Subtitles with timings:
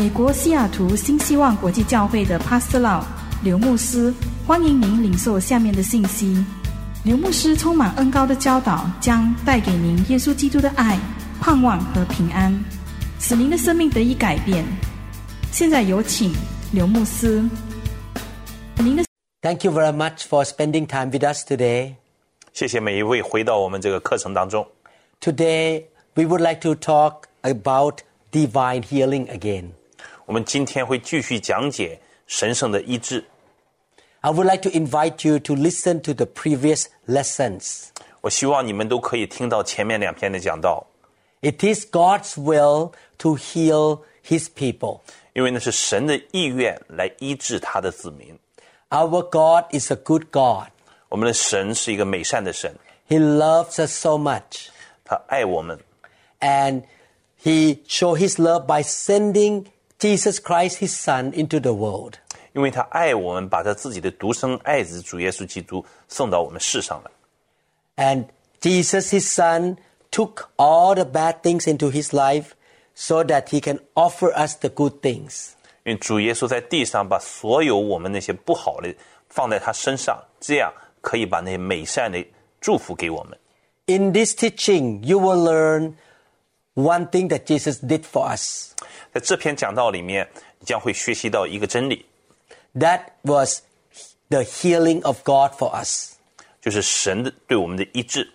[0.00, 3.02] 美国西雅图新希望国际教会的 Pastor Lau
[3.42, 4.12] 刘牧师，
[4.46, 6.44] 欢迎您领受下面的信息。
[7.04, 10.98] 刘牧师充满恩高的教导，将带给您耶稣基督的爱、
[11.40, 12.52] 盼望和平安，
[13.20, 14.64] 使您的生命得以改变。
[15.52, 16.32] 现在有请
[16.72, 17.42] 刘牧师。
[18.78, 19.04] 您的
[19.42, 21.94] Thank you very much for spending time with us today.
[22.52, 24.66] 谢谢每一位回到我们这个课程当中。
[25.20, 25.84] Today,
[26.14, 28.00] we would like to talk about
[28.32, 29.70] divine healing again.
[30.30, 33.24] 我们今天会继续讲解神圣的医治。
[34.20, 37.88] I would like to invite you to listen to the previous lessons.
[38.22, 40.86] 我希望你们都可以听到前面两篇的讲道，
[41.42, 45.00] It is God's will to heal His people.
[45.32, 48.36] 因为那是神的意愿来医治他的子民。
[48.88, 50.68] Our God is a good God.
[51.08, 52.74] 我们的神是一个美善的神，
[53.08, 54.68] He loves us so much.
[55.04, 55.78] 他爱我们，
[56.40, 56.82] And
[57.40, 59.66] He showed His love by sending
[60.00, 62.14] Jesus Christ, His Son, into the world.
[62.52, 67.10] 因为他爱我们，把他自己的独生爱子主耶稣基督送到我们世上来。
[68.02, 68.24] And
[68.62, 69.76] Jesus, his son,
[70.10, 72.52] took all the bad things into his life
[72.94, 75.50] so that he can offer us the good things.
[75.84, 78.94] 因为主耶稣在地上把所有我们那些不好的
[79.28, 82.24] 放在他身上，这样可以把那些美善的
[82.60, 83.38] 祝福给我们。
[83.84, 85.92] In this teaching, you will learn
[86.74, 88.72] one thing that Jesus did for us.
[89.12, 92.04] 在这篇讲道里面，你将会学习到一个真理，
[92.74, 93.60] That was
[94.28, 96.12] the healing of God for us.
[96.60, 98.30] 就是神的对我们的医治。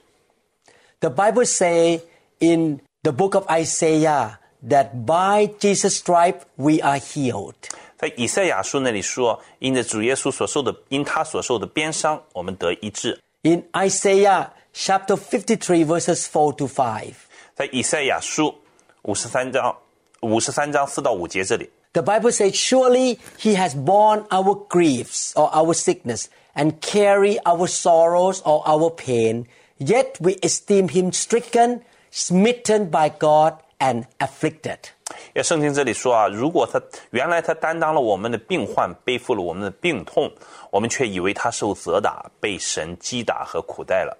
[1.00, 2.02] The Bible say
[2.40, 7.56] in the book of Isaiah that by Jesus' stripe we are healed.
[7.98, 13.20] 在以赛亚书那里说，因着主耶稣所受的，因他所受的鞭伤，我们得医治。
[13.44, 17.14] In Isaiah chapter 53 verses 4 to 5.
[17.57, 18.55] 在以赛亚书
[19.01, 19.75] 五十三章
[20.21, 28.43] 五十三章四到五节这里，The Bible says, Surely he has borne our griefs or our sickness and carry our sorrows
[28.43, 29.47] or our pain,
[29.79, 31.81] yet we esteem him stricken,
[32.13, 34.77] smitten by God, and afflicted.
[35.33, 36.79] 也圣经这里说啊，如果他
[37.13, 40.31] 原来他担当了我们的病患，背负了我们的病痛，
[40.71, 44.15] 我们却以为他受责打，被神击打和苦待了。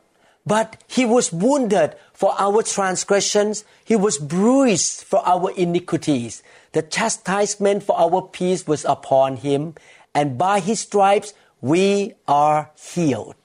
[0.46, 6.42] But he was wounded for our transgressions, he was bruised for our iniquities.
[6.72, 9.76] The chastisement for our peace was upon him,
[10.14, 13.36] and by his stripes we are healed.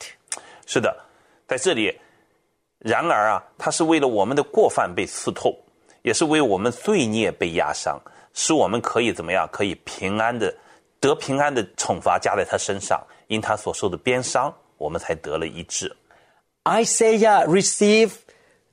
[0.64, 0.97] 是的，
[1.47, 2.00] 在这里，
[2.78, 5.54] 然而啊，他是为了我们的过犯被刺透，
[6.00, 8.00] 也是为我们罪孽被压伤，
[8.32, 9.47] 使我们可以怎么样？
[9.52, 10.54] 可以平安的
[10.98, 15.94] 得平安的惩罚加在他身上，因他所受的鞭伤，我们才得了医治。
[16.66, 18.19] Isaiah received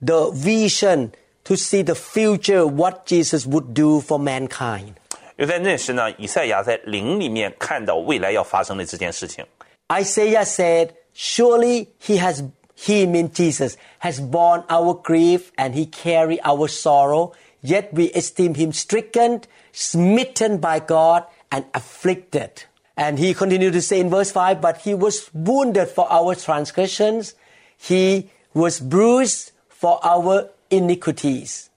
[0.00, 1.12] the vision
[1.44, 4.94] to see the future, what Jesus would do for mankind.
[5.36, 9.44] 因为在那时呢，以赛亚在灵里面看到未来要发生的这件事情。
[9.92, 12.42] Isaiah said, Surely he has,
[12.76, 17.32] he mean Jesus, has borne our grief and he carried our sorrow,
[17.62, 19.42] yet we esteem him stricken,
[19.72, 22.64] smitten by God, and afflicted.
[22.96, 27.34] And he continued to say in verse 5, But he was wounded for our transgressions,
[27.78, 31.68] he was bruised for our iniquities.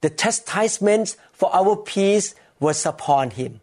[0.00, 3.60] The chastisement for our peace was upon him.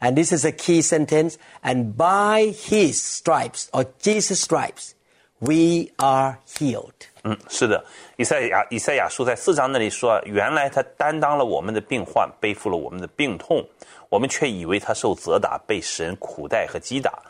[0.00, 1.38] And this is a key sentence.
[1.62, 4.94] And by his stripes, or Jesus' stripes,
[5.40, 7.08] we are healed.
[7.24, 7.84] 嗯，是的，
[8.16, 13.64] 以赛亚以赛亚书在四章那里说，原来他担当了我们的病患，背负了我们的病痛，
[14.08, 17.22] 我们却以为他受责打，被神苦待和击打。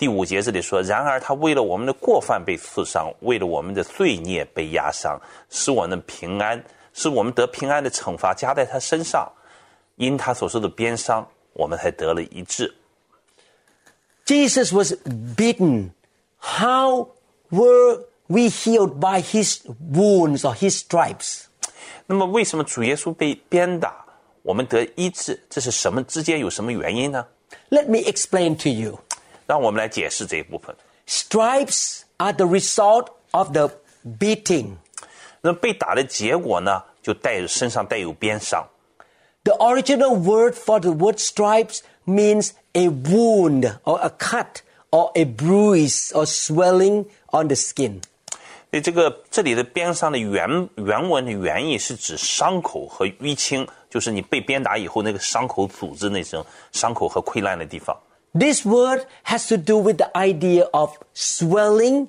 [0.00, 9.26] 第五节这里说，然而他为了我们的过犯被刺伤，为了我们的罪孽被压伤，使我们平安，使我们得平安的惩罚加在他身上，
[9.96, 12.74] 因他所受的鞭伤，我们才得了医治。
[14.26, 14.92] Jesus was
[15.34, 15.90] beaten.
[16.38, 17.08] How
[17.50, 19.60] were we healed by his
[19.92, 21.44] wounds or his stripes?
[22.06, 24.04] 那么，为什么主耶稣被鞭打，
[24.42, 25.40] 我们得医治？
[25.48, 27.26] 这是什么之间有什么原因呢？
[27.70, 28.98] Let me explain to you.
[29.50, 30.74] 让我们来解释这一部分。
[31.06, 33.70] Stripes are the result of the
[34.18, 34.76] beating.
[35.40, 38.66] 那被打的结果呢，就带着身上带有鞭伤。
[39.44, 45.24] The original word for the word stripes means a wound or a cut or a
[45.24, 48.00] bruise or swelling on the skin.
[48.72, 57.96] 所以这个这里的鞭伤的原原文的原意是指伤口和淤青，就是你被鞭打以后那个伤口组织那种伤口和溃烂的地方。
[58.34, 62.08] This word has to do with the idea of swelling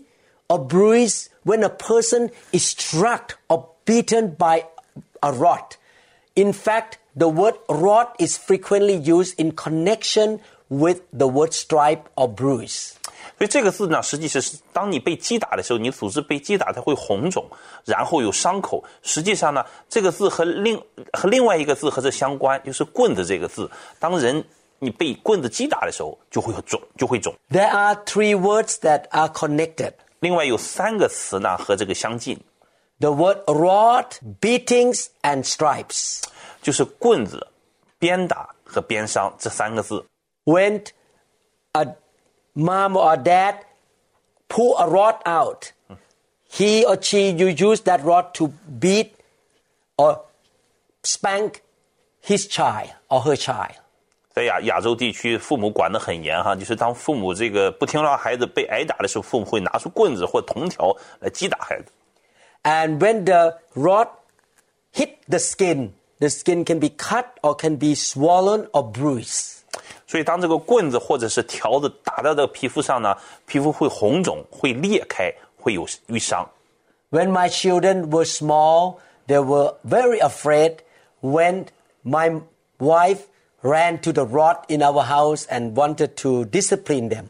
[0.49, 4.65] or bruise when a person is struck or beaten by
[5.21, 5.77] a rod.
[6.35, 12.27] In fact, the word rod is frequently used in connection with the word stripe or
[12.27, 12.93] bruise.
[13.37, 17.45] 所以这个字呢，实际是当你被击打的时候，你组织被击打，它会红肿，
[17.85, 18.83] 然后有伤口。
[19.01, 20.77] 实际上呢，这个字和另
[21.13, 23.69] 和另外一个字和这相关，就是棍子这个字。
[23.99, 24.43] 当人
[24.81, 27.35] 你被棍子击打的时候，就会有肿，就会肿。
[27.49, 29.93] There are three words that are connected.
[30.19, 32.39] 另外有三个词呢和这个相近，
[32.99, 34.07] The word rod,
[34.41, 36.23] beatings, and stripes.
[36.61, 37.47] 就是棍子、
[37.99, 40.05] 鞭打和鞭伤这三个字。
[40.45, 40.85] When
[41.73, 41.95] a
[42.55, 43.59] mom or dad
[44.49, 45.71] pull a rod out,
[46.49, 49.11] he or she you use that rod to beat
[49.97, 50.21] or
[51.03, 51.61] spank
[52.21, 53.75] his child or her child.
[54.33, 61.91] 在亚亚洲地区，父母管得很严哈，就是当父母这个不听话孩子被挨打的时候，父母会拿出棍子或铜条来击打孩子。
[62.63, 64.09] And when the rod
[64.93, 69.55] hit the skin, the skin can be cut or can be swollen or bruised.
[70.05, 73.15] 所以，当这个棍子或者是条子打到这个皮肤上呢，
[73.45, 76.47] 皮肤会红肿、会裂开、会有淤伤。
[77.09, 78.97] When my children were small,
[79.27, 80.77] they were very afraid
[81.21, 81.65] when
[82.03, 82.41] my
[82.79, 83.19] wife
[83.61, 87.25] ran to the rod in our house and wanted to discipline them.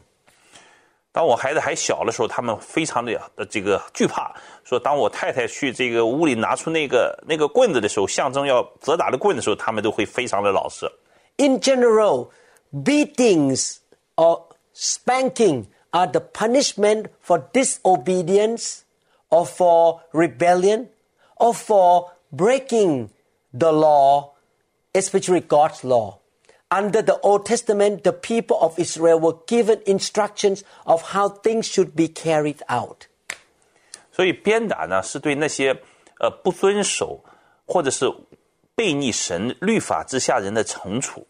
[1.10, 4.32] 当我孩子还小的时候，他们非常的呃这个惧怕，
[4.62, 10.86] 说当我太太去这个屋里拿出那个那个棍子的时候，象征要责打的棍子的时候，他们都会非常的老实。
[11.38, 12.28] In general,
[12.72, 13.78] beatings
[14.16, 14.42] or
[14.74, 18.82] spanking are the punishment for disobedience
[19.30, 20.88] or for rebellion
[21.36, 23.08] or for breaking
[23.52, 24.34] the law,
[24.92, 26.18] especially God's law.
[26.72, 31.92] Under the Old Testament, the people of Israel were given instructions of how things should
[31.94, 33.06] be carried out.
[34.12, 35.70] 所以鞭打呢，是对那些
[36.18, 37.24] 呃不遵守
[37.66, 38.12] 或者是
[38.74, 41.26] 背逆神律法之下人的惩处。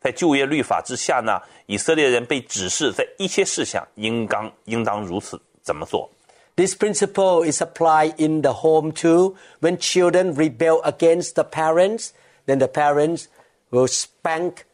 [0.00, 6.10] 在旧约律法之下呢，以色列人被指示在一些事项应当应当如此怎么做。
[6.54, 9.36] This principle is applied in the home too.
[9.60, 12.10] When children rebel against the parents,
[12.46, 13.26] then the parents
[13.70, 14.64] will spank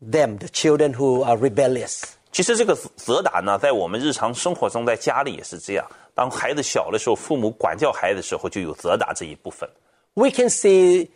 [0.00, 2.02] them, the children who are rebellious.
[2.32, 5.86] 其实这个责打呢，在我们日常生活中，在家里也是这样。
[6.14, 9.68] 当孩子小的时候，父母管教孩子的时候，就有责打这一部分。
[10.14, 11.08] We can see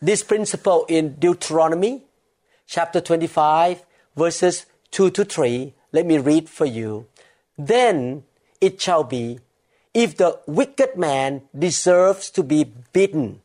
[0.00, 2.02] this principle in Deuteronomy
[2.66, 3.78] chapter 25,
[4.14, 5.72] verses 2 to 3.
[5.90, 7.06] Let me read for you.
[7.56, 8.22] Then
[8.60, 9.40] it shall be,
[9.94, 13.40] if the wicked man deserves to be beaten,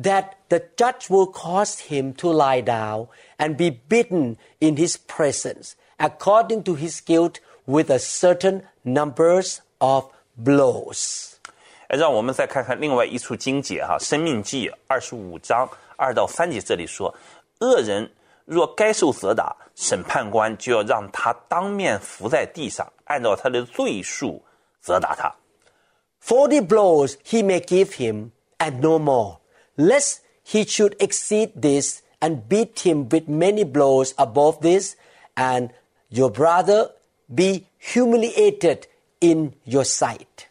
[0.00, 3.08] that the judge will cause him to lie down
[3.38, 10.06] and be beaten in his presence according to his guilt with a certain numbers of
[10.36, 11.34] blows.
[11.88, 17.14] 让我们再看看另外一处经节哈，《申命记》二十五章二到三节，这里说：
[17.60, 18.10] 恶人
[18.46, 24.42] 若该受责打，审判官就要让他当面伏在地上，按照他的罪数
[24.80, 25.30] 责打他。
[26.24, 29.36] Forty blows he may give him, and no more
[29.75, 34.95] lest he should exceed this and beat him with many blows above this,
[35.35, 35.69] and
[36.09, 36.91] your brother
[37.33, 38.87] be humiliated
[39.19, 40.47] in your sight.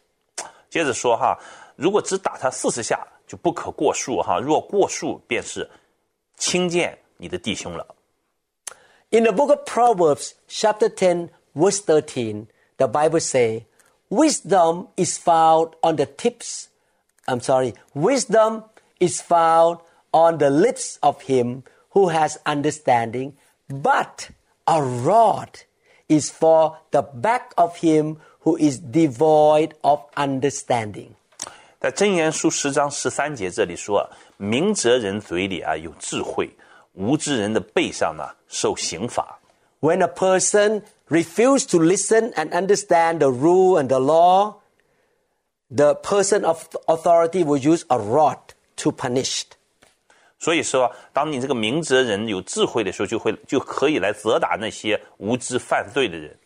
[0.69, 1.37] 接着说哈，
[1.75, 5.69] 如果只打他四十下，就不可过数哈；若过数，便是
[6.37, 7.95] 轻贱你的弟兄了。
[9.09, 13.65] In the book of Proverbs, chapter 10, verse 13, the Bible say,
[14.09, 16.67] Wisdom is found on the tips,
[17.25, 18.63] I'm sorry, wisdom
[19.01, 19.79] is found
[20.11, 23.33] on the lips of him who has understanding,
[23.67, 24.29] but
[24.65, 25.49] a rod
[26.07, 31.09] is for the back of him who is devoid of understanding.
[31.79, 36.49] 在箴言书十章十三节这里说：“明哲人嘴里啊有智慧，
[36.93, 39.37] 无知人的背上呢受刑罚。
[39.79, 44.55] When a person refuses to listen and understand the rule and the law,
[45.69, 48.39] the person of authority will use a rod
[48.75, 49.43] to punish.
[50.39, 56.37] ”所以说，当你这个明哲人有智慧的时候，就会就可以来责打那些无知犯罪的人。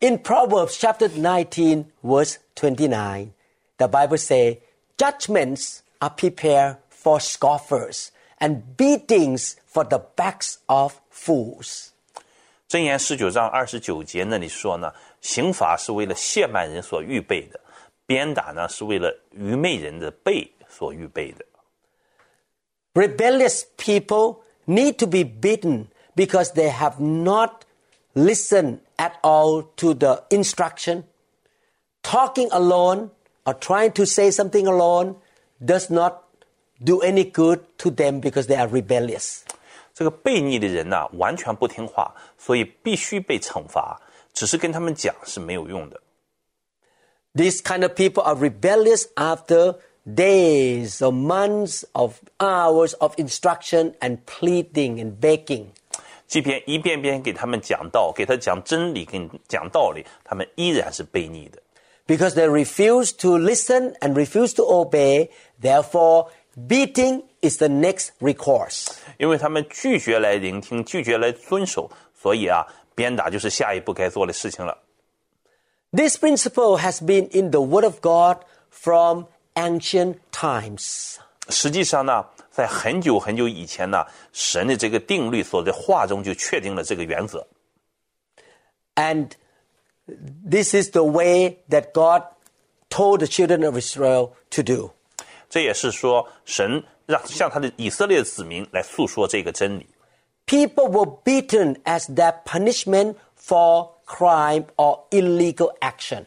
[0.00, 3.30] In Proverbs chapter 19, verse 29,
[3.78, 4.58] the Bible says,
[4.98, 8.08] Judgments are prepared for scoffers
[8.38, 11.88] and beatings for the backs of fools.
[12.68, 17.58] 箴言十九章二十九节那里说呢，刑罚是为了亵慢人所预备的，
[18.06, 21.44] 鞭打呢是为了愚昧人的背所预备的。
[22.96, 27.64] Rebellious people need to be beaten because they have not
[28.14, 31.04] listened at all to the instruction.
[32.02, 33.10] Talking alone
[33.46, 35.16] or trying to say something alone
[35.64, 36.24] does not
[36.82, 39.42] do any good to them because they are rebellious.
[39.94, 44.00] 这个悖逆的人呐、完全不听话，所以必须被惩罚。
[44.32, 46.00] 只是跟他们讲是没有用的。
[47.34, 54.18] These kind of people are rebellious after days or months of hours of instruction and
[54.26, 55.66] pleading and begging.
[56.26, 61.58] 即便一遍遍给他们讲道，给他讲真理，给讲道理，他们依然是悖逆的。
[62.06, 65.28] Because they refuse to listen and refuse to obey,
[65.60, 68.88] therefore, beating is the next recourse.
[69.18, 74.76] 因为他们拒绝来聆听，拒绝来遵守，所以啊，鞭打就是下一步该做的事情了。
[75.92, 78.38] This principle has been in the Word of God
[78.70, 81.16] from ancient times.
[81.48, 87.46] 实际上呢，在很久很久以前呢，神的这个定律所在话中就确定了这个原则。
[88.94, 89.30] And
[90.48, 92.22] this is the way that God
[92.90, 94.90] told the children of Israel to do.
[95.50, 99.86] 这也是说，神让向他的以色列子民来诉说这个真理。
[100.46, 106.24] People were beaten as their punishment for crime or illegal action.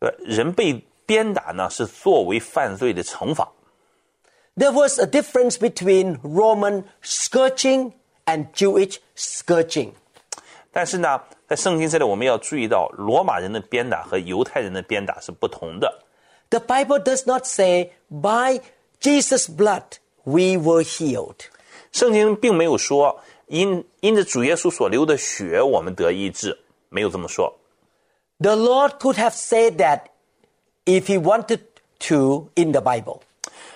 [0.00, 3.50] 呃，人被 鞭打呢，是作为犯罪的惩罚。
[4.56, 7.92] There was a difference between Roman scourging
[8.24, 9.92] and Jewish scourging.
[10.72, 16.02] 但是呢，在圣经这里，我们要注意到，罗马人的鞭打和犹太人的鞭打是不同的。
[16.50, 18.60] The Bible does not say, by
[19.00, 21.46] Jesus' blood we were healed.
[21.92, 26.58] 圣经并没有说因因着主耶稣所流的血，我们得医治，
[26.88, 27.56] 没有这么说。
[28.38, 30.06] The Lord could have said that
[30.88, 31.60] if He wanted
[32.08, 33.20] to in the Bible.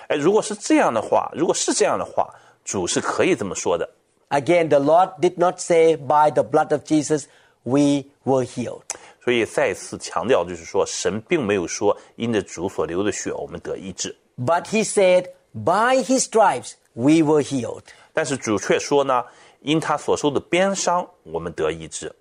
[0.07, 2.33] 哎，如果是这样的话，如果是这样的话，
[2.65, 3.89] 主是可以这么说的。
[4.29, 7.25] Again, the Lord did not say, by the blood of Jesus
[7.63, 8.83] we were healed.
[9.23, 14.15] 所以再次强调，就是说，神并没有说因着主所流的血，我们得医治。
[14.37, 17.83] But He said, by His stripes we were healed.
[18.13, 19.25] 但是主却说呢，
[19.61, 22.15] 因他所受的鞭伤，我们得医治。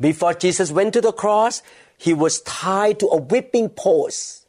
[0.00, 1.58] Before Jesus went to the cross,
[2.02, 4.46] He was tied to a whipping post.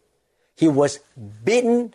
[0.56, 1.00] He was
[1.44, 1.94] beaten.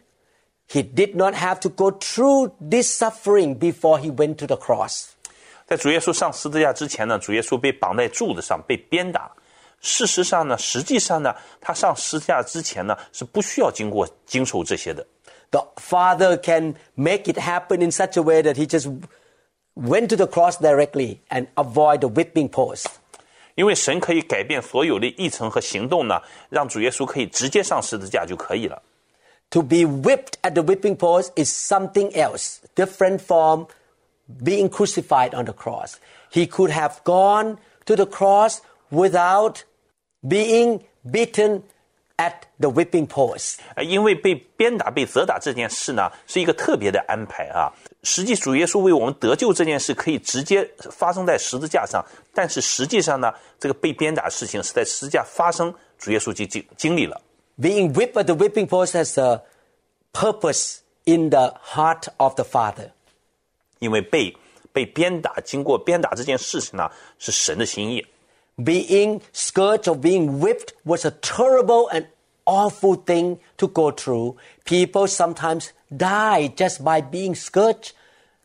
[0.67, 5.11] He did not have to go through this suffering before He went to the cross.
[5.67, 9.31] 在主耶稣上十字架之前呢，主耶稣被绑在柱子上，被鞭打。
[9.81, 15.07] 事实上呢，实际上呢，他上十字架之前呢，是不需要经过经受这些的。
[15.51, 18.91] The Father can make it happen in such a way that He just
[19.77, 22.87] went to the cross directly and avoid the whipping post.
[23.59, 28.83] 因为神可以改变所有的议程和行动呢，让主耶稣可以直接上十字架就可以了。
[29.51, 33.67] To be whipped at the whipping post is something else, different from
[34.43, 35.95] being crucified on the cross.
[36.33, 38.59] He could have gone to the cross
[38.91, 39.59] without
[40.27, 41.63] being beaten
[42.17, 43.59] at the whipping post.
[43.77, 47.71] 呃因为被鞭打、被责打这件事呢，是一个特别的安排啊。
[48.04, 52.04] 实际主耶稣为我们得救这件事可以直接发生在十字架上，
[52.34, 57.22] 但是实际上呢，这个被鞭打的事情是在十字架发生，主耶稣就经经历了。
[57.60, 59.42] Being whipped at the whipping post has a
[60.14, 62.92] purpose in the heart of the Father.
[63.80, 64.34] 因为被
[64.72, 68.06] 被鞭打，经过鞭打这件事情呢，是神的心意。
[68.58, 72.08] Being scourged or being whipped was a terrible and
[72.45, 74.37] awful thing to go through.
[74.65, 77.93] People sometimes die just by being scourged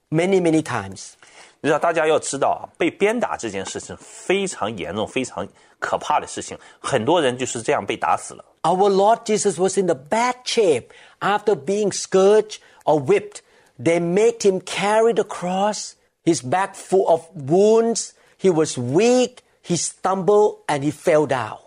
[0.09, 1.13] many, many times.
[1.61, 5.45] 你知道，大家要知道啊，被鞭打这件事情非常严重、非常
[5.79, 8.45] 可怕的事情，很多人就是这样被打死了。
[8.61, 10.87] Our Lord Jesus was in the bad shape
[11.19, 13.41] after being scourged or whipped.
[13.77, 15.95] They made him carry the cross,
[16.25, 18.11] his back full of wounds.
[18.37, 21.59] He was weak, he stumbled, and he fell down.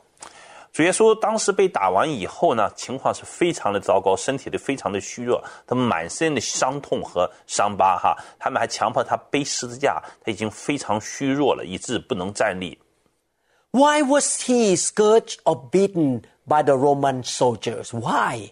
[0.78, 12.78] 主耶稣当时被打完以后呢，情况是非常的糟糕，身体都非常的虚弱，他满身的伤痛和伤疤哈，他们还强迫他背十字架，他已经非常虚弱了，以致不能站立。
[13.72, 17.90] Why was he scourged or beaten by the Roman soldiers?
[18.00, 18.52] Why?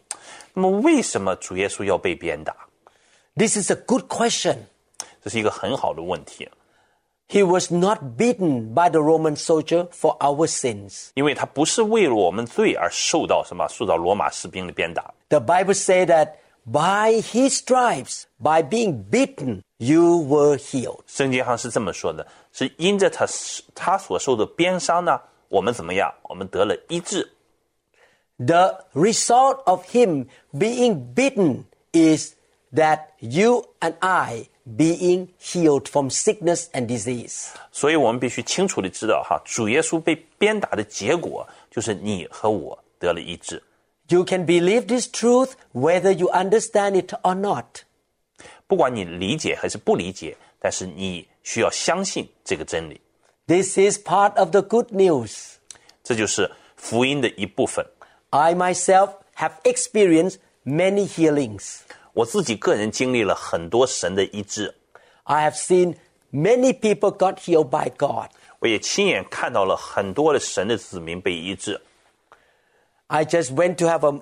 [0.55, 2.55] 那么为什么主耶稣要被鞭打
[3.35, 4.57] ？This is a good question.
[5.23, 6.49] 这是一个很好的问题，
[7.28, 11.10] He was not beaten by the Roman soldier for our sins.
[11.14, 15.14] 因为他不是为了我们罪而受到什么，受到罗马士兵的鞭打。
[15.28, 16.32] The Bible says that
[16.64, 21.02] by his stripes, by being beaten, you were healed.
[21.06, 23.24] 圣经上是这么说的：是因着他
[23.76, 26.12] 他所受的鞭伤呢，我们怎么样？
[26.22, 27.30] 我们得了医治。
[28.38, 32.34] The result of him being beaten is
[32.74, 37.48] that you and I being healed from sickness and disease.
[37.72, 43.62] 所以我们必须清楚的知道哈，主耶稣被鞭打的结果就是你和我得了医治。
[44.08, 47.82] You can believe this truth whether you understand it or not.
[48.66, 53.00] 不管你理解还是不理解，但是你需要相信这个真理，
[53.46, 55.54] This is part of the good news.
[56.02, 57.84] 这就是福音的一部分。
[58.30, 61.80] I myself have experienced many healings.
[62.14, 64.74] 我自己个人经历了很多神的医治，
[65.24, 65.94] I have seen
[66.32, 68.30] many people got healed by God.
[68.58, 71.80] 我也亲眼看到了很多的神的子民被医治。
[73.06, 74.20] I just went to have a,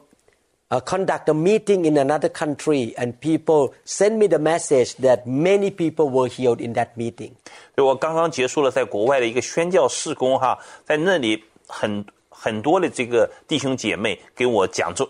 [0.68, 5.70] a conduct a meeting in another country, and people sent me the message that many
[5.70, 7.32] people were healed in that meeting.
[7.74, 15.08] 所以我刚刚结束了在国外的一个宣教事工哈，在那里很很多的这个弟兄姐妹给我讲中，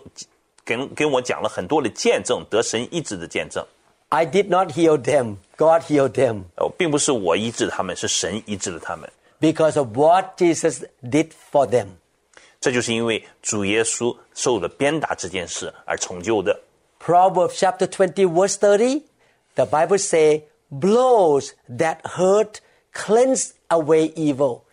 [0.65, 3.65] 给给我讲了很多的见证，得神医治的见证。
[4.09, 5.37] I did not heal them.
[5.55, 9.09] God healed them 呃，并不是我医治他们，是神医治了他们。
[9.39, 11.87] because of what Jesus did for them.
[12.59, 16.59] 这就是因为主耶稣受了鞭打这件事而成就的。
[16.99, 19.03] Proverbs chapter 20 verse 30,
[19.55, 22.59] the Bible say, blows that hurt
[22.93, 24.63] cleanse away evil,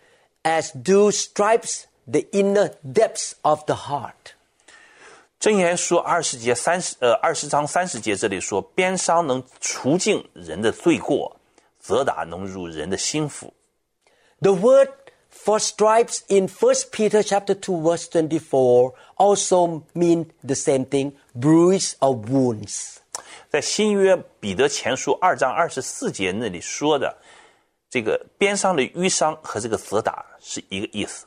[0.43, 4.33] as do stripes the inner depths of the heart.
[5.41, 11.39] 箴言书二十节三十呃二十章三十节这里说，鞭伤能除尽人的罪过，
[11.79, 13.53] 责打能入人的心腹。
[14.41, 14.89] The word
[15.31, 21.93] for stripes in 1 Peter chapter 2 verse 24 also mean the same thing, bruise
[21.99, 22.97] or wounds.
[23.49, 27.15] 在新约彼得前书二章二十四节那里说的，
[27.89, 31.25] 这个鞭伤的淤伤和这个责打是一个意思。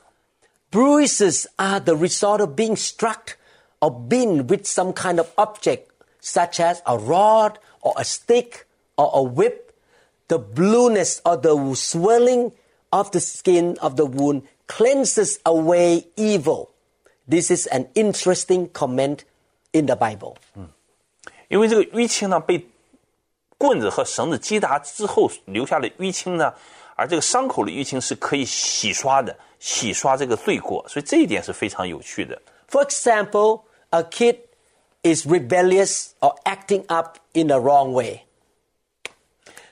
[0.69, 3.35] Bruises are the result of being struck
[3.79, 8.65] or been with some kind of object, such as a rod or a stick
[8.97, 9.73] or a whip.
[10.27, 12.53] The blueness or the swelling
[12.93, 16.69] of the skin of the wound cleanses away evil.
[17.27, 19.25] This is an interesting comment
[19.73, 20.35] in the Bible.
[21.49, 22.65] 因为这个淤青呢，被
[23.57, 26.53] 棍子和绳子击打之后留下的淤青呢，
[26.95, 32.41] 而这个伤口的淤青是可以洗刷的，洗刷这个罪过，所以这一点是非常有趣的。
[32.69, 33.63] For example,
[33.95, 34.37] a kid
[35.03, 38.21] is rebellious or acting up in the wrong way.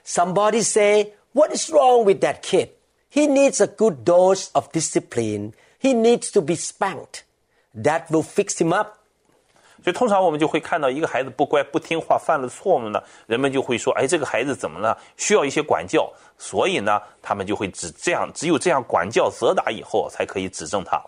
[0.03, 2.69] Somebody say, what is wrong with that kid?
[3.09, 5.53] He needs a good dose of discipline.
[5.77, 7.23] He needs to be spanked.
[7.75, 8.95] That will fix him up.
[9.81, 14.97] 所以通常我们就会看到一个孩子不乖、不听话、犯了错误呢，人们就会说：“哎，这个孩子怎么了？
[15.15, 21.01] 需要一些管教。”所以呢，他们就会只这样，只有这样管教、责打以后，才可以指正他。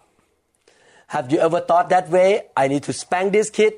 [1.08, 2.45] Have you ever thought that way?
[2.54, 3.73] I need to spank this kid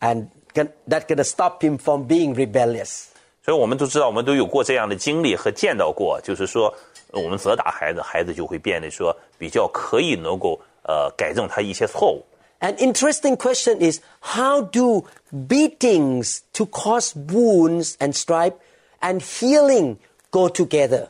[0.00, 3.08] and can, that gonna stop him from being rebellious.
[3.44, 6.74] 所以我们都知道，我们都有过这样的经历和见到过，就是说，
[7.12, 12.24] 呃我们责打孩子，孩子就会变得说比较可以能够呃改正他一些错误。
[12.60, 18.56] An interesting question is how do beatings to cause wounds and stripe
[19.00, 19.96] and healing
[20.30, 21.08] go together?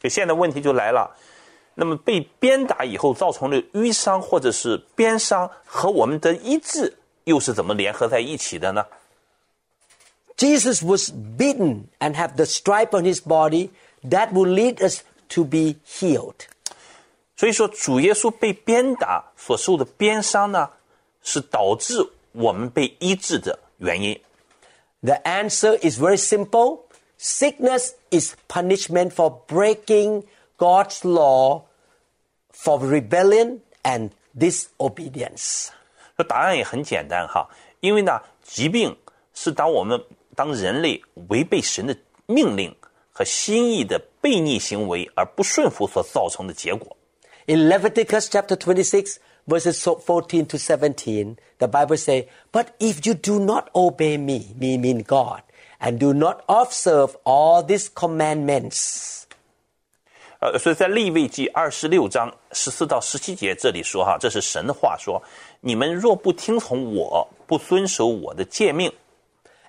[0.00, 1.16] 所以现在问题就来了，
[1.76, 8.84] 那么被鞭打以后造成的淤伤或者是鞭伤和我们的医治又是怎么联合在一起的呢？
[10.36, 13.70] Jesus was beaten and have the stripe on his body
[14.02, 16.46] that will lead us to be healed.
[17.36, 20.68] 所以说，主耶稣被鞭打所受的鞭伤呢，
[21.22, 21.94] 是导致
[22.32, 24.20] 我们被医治的原因。
[25.02, 26.80] The answer is very simple.
[27.18, 30.24] Sickness is punishment for breaking
[30.58, 31.62] God's law,
[32.56, 35.68] for rebellion and disobedience.
[36.16, 37.48] 这答案也很简单哈，
[37.80, 38.96] 因为呢，疾病
[39.34, 40.00] 是当我们
[40.36, 42.74] 当人类违背神的命令
[43.12, 46.96] 和心意的悖逆行为而不顺服所造成的结果。
[47.46, 49.16] In Leviticus chapter 26,
[49.48, 54.54] verses so- 14 to 17, the Bible says, But if you do not obey me,
[54.58, 55.42] me mean God,
[55.80, 59.25] and do not observe all these commandments,
[60.40, 65.22] 呃，所以在利未记二十六章十四到十七节这里说哈，这是神的话说：
[65.60, 68.92] 你们若不听从我，不遵守我的诫命，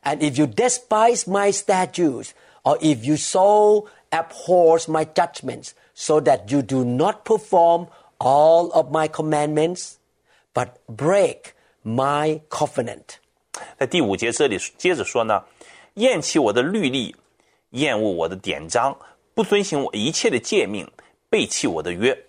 [0.03, 2.29] and if you despise my statutes,
[2.63, 7.85] or if you so abhor my judgments, so that you do not perform
[8.17, 9.97] all of my commandments,
[10.55, 13.19] but break my covenant.
[13.77, 15.43] 在第五节这里接着说呢，
[15.95, 17.15] 厌弃我的律例，
[17.71, 18.97] 厌恶我的典章，
[19.37, 20.89] 不遵行我一切的诫命，
[21.29, 22.25] 背弃我的约。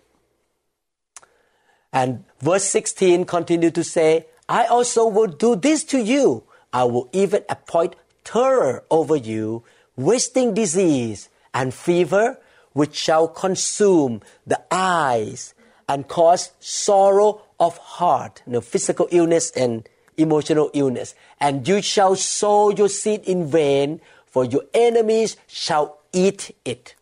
[1.90, 6.44] And verse 16 continue to say, I also will do this to you.
[6.70, 7.92] I will even appoint
[8.24, 9.62] terror over you,
[9.96, 12.38] wasting disease and fever,
[12.72, 15.54] which shall consume the eyes
[15.86, 21.14] and cause sorrow of heart, you know, physical illness and emotional illness.
[21.38, 26.96] And you shall sow your seed in vain, for your enemies shall eat it.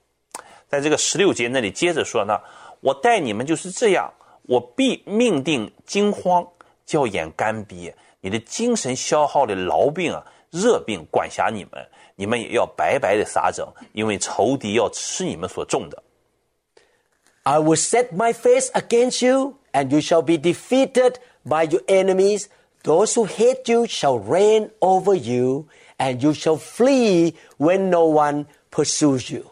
[0.69, 2.41] 在这个十六节那里接着说呢，
[2.81, 4.13] 我待你们就是这样，
[4.43, 6.47] 我必命定惊慌，
[6.87, 11.87] 叫眼干瘪，你的精神消耗的痨病啊、热病管辖你们，
[12.17, 16.03] 你们也要白白的撒种，因为仇敌要吃你们所种的。
[17.45, 22.47] I will set my face against you, and you shall be defeated by your enemies.
[22.85, 25.67] Those who hate you shall reign over you,
[25.99, 29.51] and you shall flee when no one pursues you.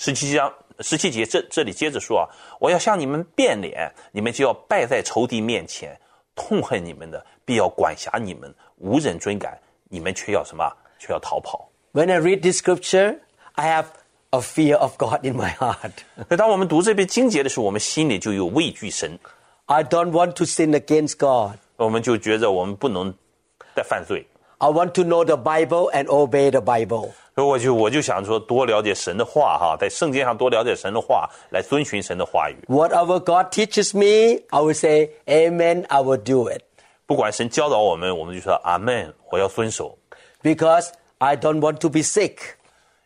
[0.00, 2.24] 十七章十七节这这里接着说啊，
[2.60, 5.98] 我要向你们变脸，你们就要败在仇敌面前，
[6.34, 10.70] 痛恨你们的必要管辖你们，无人追赶，你们却要什么？
[10.98, 11.68] 却要逃跑。
[11.92, 13.18] When I read this scripture,
[13.54, 13.86] I have
[14.30, 15.92] a fear of God in my heart.
[16.28, 19.18] 那当我们读这篇经节的时候，我们心里就有畏惧神，
[19.66, 21.58] I don't want to sin against God.
[21.76, 23.14] 我们就觉着我们不能
[23.74, 24.26] 再犯罪。
[24.60, 27.10] I want to know the Bible and obey the Bible.
[27.34, 32.56] 所以我就我就想说，多了解神的话哈，在圣经上多了解神的话，来遵循神的话语。
[32.66, 36.62] Whatever God teaches me, I will say, Amen, I will do it.
[37.04, 39.98] 不管神教导我们，我们就说阿门，我要遵守，
[40.42, 42.38] Because I don't want to be sick.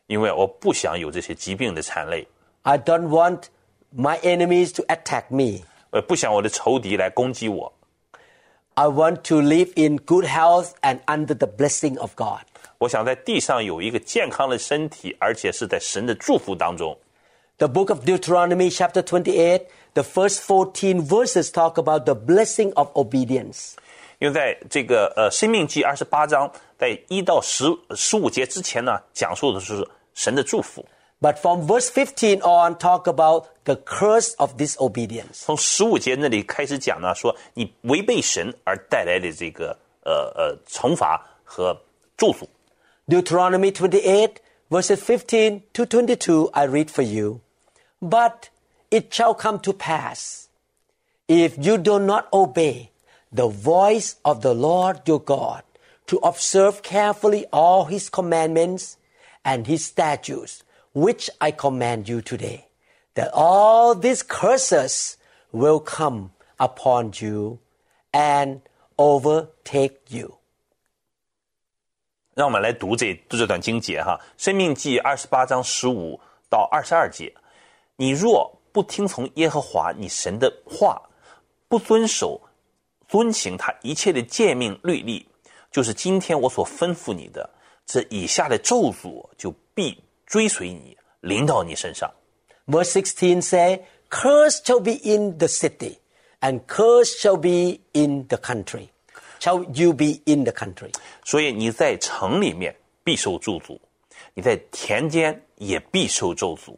[0.06, 2.26] 因为我不想有这些疾病的缠累，
[2.62, 3.44] I don't want
[3.92, 5.64] my enemies to attack me.
[5.90, 7.72] 我不想我的仇敌来攻击我。
[8.77, 12.41] I want to live in good health and under the blessing of God.
[12.77, 16.97] 我想在地上有一个健康的身体，而且是在神的祝福当中。
[17.57, 19.61] The book of Deuteronomy, chapter 28,
[19.93, 23.75] the first 14 verses talk about the blessing of obedience.
[24.19, 27.63] 因为在这个呃《申命记》二十八章，在一到十
[27.95, 30.85] 十五节之前呢，讲述的是神的祝福。
[31.24, 35.44] But from verse 15 on, talk about the curse of disobedience.
[35.44, 41.78] 从十五节那里开始讲呢，说你违背神而带来的这个呃呃惩罚和
[42.16, 42.48] 祝福。
[43.06, 44.36] Deuteronomy 28,
[44.70, 47.40] verses 15 to 22, I read for you.
[48.00, 48.48] But
[48.90, 50.48] it shall come to pass,
[51.28, 52.90] if you do not obey
[53.30, 55.64] the voice of the Lord your God,
[56.06, 58.96] to observe carefully all his commandments
[59.44, 60.62] and his statutes,
[60.95, 62.65] which I command you today,
[63.15, 65.17] that all these curses
[65.51, 67.59] will come upon you
[68.11, 68.61] and
[68.97, 70.39] overtake you.
[72.33, 77.33] 让我们来读这这段经节哈，《申命记》二十八章十五到二十二节。
[77.97, 81.01] 你若不听从耶和华你神的话，
[81.69, 82.41] 不遵守、
[83.07, 85.27] 遵行他一切的诫命律例，
[85.71, 87.49] 就是今天我所吩咐你的，
[87.85, 92.10] 这以下的咒诅就必追随你，临到你身上。
[92.66, 95.98] Verse 16 say, Curse shall be in the city,
[96.40, 98.88] and curse shall be in the country.
[99.40, 100.92] Shall you be in the country?
[101.24, 103.78] 所以你在城里面必受咒诅，
[104.34, 106.76] 你在田间也必受咒诅。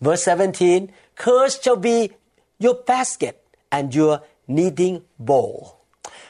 [0.00, 2.14] Verse 17, Curse shall be
[2.58, 3.34] your basket
[3.70, 5.74] and your kneading bowl.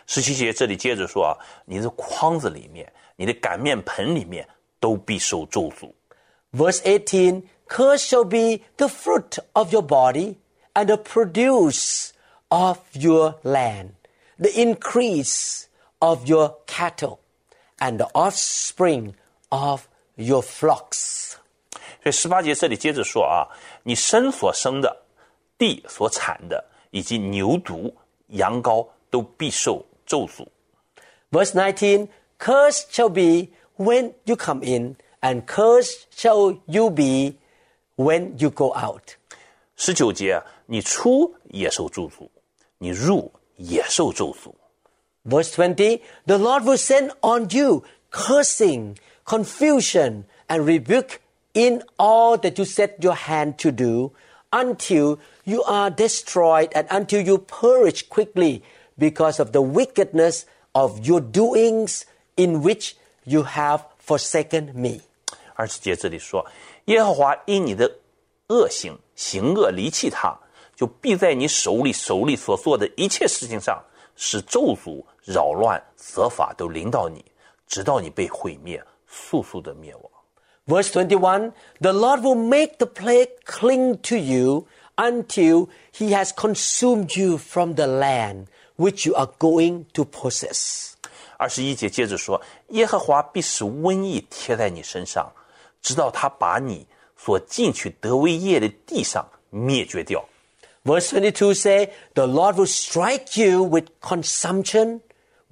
[0.07, 4.49] 十七节这里接着说啊，你的筐子里面、你的擀面盆里面
[4.81, 5.92] 都必受咒诅。
[6.55, 10.38] Verse 18, Curse shall be the fruit of your body
[10.75, 12.12] and the produce
[12.51, 13.92] of your land,
[14.38, 15.68] the increase
[16.01, 17.20] of your cattle,
[17.81, 19.14] and the offspring
[19.51, 21.37] of your flocks.
[22.03, 23.46] 所以十八节这里接着说啊，
[23.85, 25.05] 你身所生的、
[25.59, 27.92] 地所产的，以及牛犊、
[28.29, 30.46] 羊羔都必受咒诅。
[31.31, 37.37] Verse 19 Cursed shall be when you come in, and cursed shall you be
[37.96, 39.16] when you go out.
[39.77, 42.29] 十九节，你出也受咒诅，
[42.79, 44.53] 你入也受咒诅。
[45.25, 51.20] Verse 20 The Lord will send on you cursing, confusion, and rebuke
[51.53, 54.12] in all that you set your hand to do
[54.51, 58.62] until you are destroyed and until you perish quickly
[58.99, 62.05] because of the wickedness of your doings
[62.37, 65.01] in which you have forsaken me.
[65.56, 66.46] 二十节这里说，
[66.86, 67.89] 耶和华因你的
[68.50, 70.38] 恶行行恶离弃他，
[70.76, 73.82] 就必在你手里手里所做的一切事情上，
[74.15, 77.24] 使咒诅、扰乱、责罚都临到你，
[77.68, 80.04] 直到你被毁灭，速速的灭亡。
[80.68, 87.38] Verse 21 The Lord will make the plague cling to you until he has consumed you
[87.38, 90.91] from the land which you are going to possess.
[91.38, 95.32] 二十一节接着说，耶和华必使瘟疫贴在你身上，
[95.85, 100.25] 直到他把你所进去得为业的地上灭绝掉。
[100.85, 105.01] Verse 22 say, The Lord will strike you with consumption,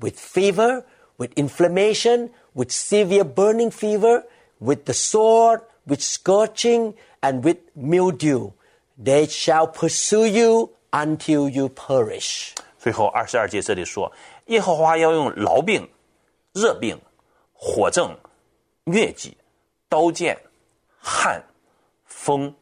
[0.01, 0.85] with fever,
[1.19, 4.25] with inflammation, with severe burning fever,
[4.59, 8.53] with the sword, with scorching, and with mildew.
[8.97, 12.55] They shall pursue you until you perish.
[12.79, 14.11] 最后二十二节这里说，
[14.47, 15.87] 耶和华要用痨病、
[16.55, 16.99] 热病、
[17.53, 18.17] 火症、
[18.87, 19.37] 疟疾、
[19.93, 20.37] 刀剑、
[20.99, 21.43] 旱、
[22.05, 22.55] 风、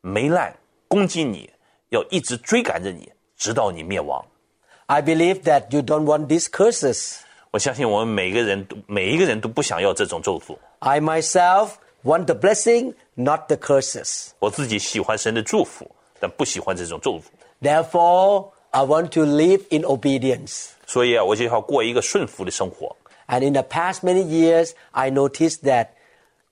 [0.00, 0.54] 霉烂
[0.88, 1.50] 攻击你，
[1.90, 4.24] 要一直追赶着你，直到你灭亡。
[4.86, 7.18] I believe that you don't want these curses.
[7.50, 10.56] 我相信我们每个人都每一个人都不想要这种咒诅。
[10.78, 14.28] I myself want the blessing, not the curses.
[14.38, 17.22] 我自己喜欢神的祝福，但不喜欢这种咒诅。
[17.60, 20.70] Therefore, I want to live in obedience.
[20.86, 22.96] 所以啊，我就要过一个顺服的生活。
[23.28, 25.88] And in the past many years, I noticed that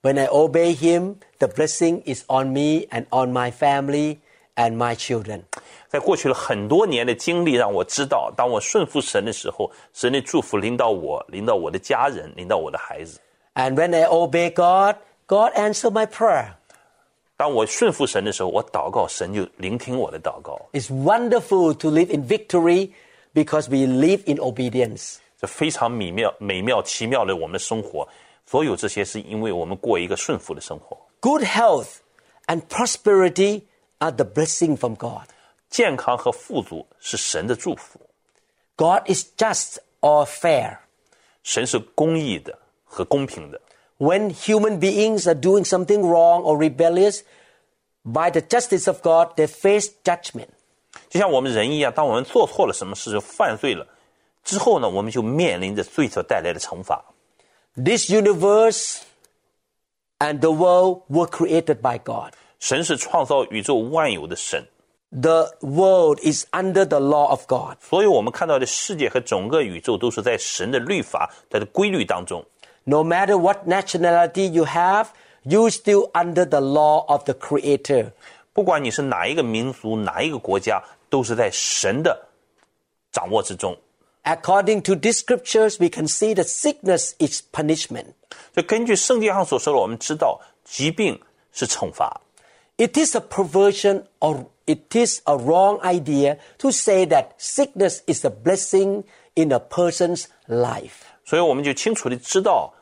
[0.04, 4.18] when I obey Him, the blessing is on me and on my family
[4.56, 5.42] and my children.
[5.88, 13.18] 在过去了很多年的经历，让我知道，当我顺服神的时候，神的祝福临到我，临到我的家人，临到我的孩子。
[13.54, 16.52] And when I obey God, God answered my prayer.
[17.36, 20.60] 当我顺服神的时候，我祷告，神就聆听我的祷告。
[20.72, 22.90] It's wonderful to live in victory
[23.34, 25.16] because we live in obedience.
[25.40, 28.06] 这非常美妙、美妙、奇妙的我们的生活。
[28.46, 30.96] 所有这些是因为我们过一个顺服的生活。
[31.20, 31.98] Good health
[32.46, 33.62] and prosperity
[33.98, 35.28] are the blessing from God.
[35.68, 38.00] 健康和富足是神的祝福，
[38.76, 40.78] God is just or fair.
[41.42, 43.60] 神是公义的和公平的。
[43.98, 47.20] When human beings are doing something wrong or rebellious,
[48.02, 50.48] by the justice of God, they face judgment.
[51.08, 53.86] 就像我们人一样，当我们做错了什么事，犯罪了
[54.42, 57.04] 之后呢，我们就面临着罪所带来的惩罚。
[57.76, 59.02] This universe
[60.18, 62.32] and the world were created by God.
[62.58, 64.66] 神是创造宇宙万有的神，
[65.10, 67.78] The world is under the law of God.
[67.80, 72.44] 所有我们看到的世界和整个宇宙都是在神的律法、它的规律当中。
[72.84, 75.06] No matter what nationality you have,
[75.44, 78.12] you still under the law of the Creator.
[78.52, 82.28] 不管你是哪一个民族、哪一个国家，都是在神的
[83.10, 83.76] 掌握之中。
[84.24, 88.14] According to these scriptures, we can see that sickness is punishment.
[88.54, 91.20] 就根据圣经上所说的，我们知道疾病
[91.52, 92.20] 是惩罚。
[92.76, 98.24] It is a perversion or it is a wrong idea to say that sickness is
[98.24, 101.02] a blessing in a person's life.
[101.24, 102.72] 所以我们就清楚的知道，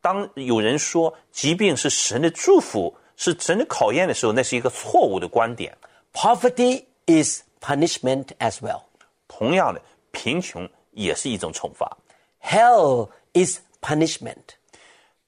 [0.00, 5.76] 当有人说疾病是神的祝福、是神的考验的时候，那是一个错误的观点。
[6.12, 8.82] Poverty is punishment as well.
[9.28, 9.80] 同样的，
[10.12, 11.96] 贫穷 也是一种惩罚，
[12.42, 14.56] Hell is punishment.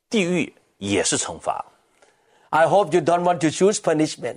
[0.09, 1.65] 地狱也是惩罚。
[2.51, 4.37] I hope you don't want to choose punishment.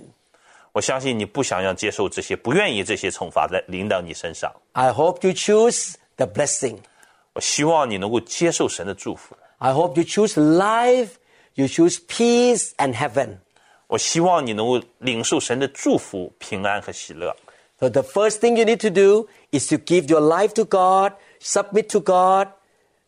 [0.72, 4.52] 我相信你不想要接受这些，不愿意这些惩罚来临到你身上。
[4.72, 6.78] I hope you choose the blessing.
[7.32, 9.36] 我希望你能够接受神的祝福。
[9.58, 11.10] I hope you choose life,
[11.54, 13.38] you choose peace and heaven.
[13.86, 17.34] 我希望你能够领受神的祝福、平安和喜乐。
[17.78, 21.14] So the first thing you need to do is to give your life to God,
[21.44, 22.48] submit to God,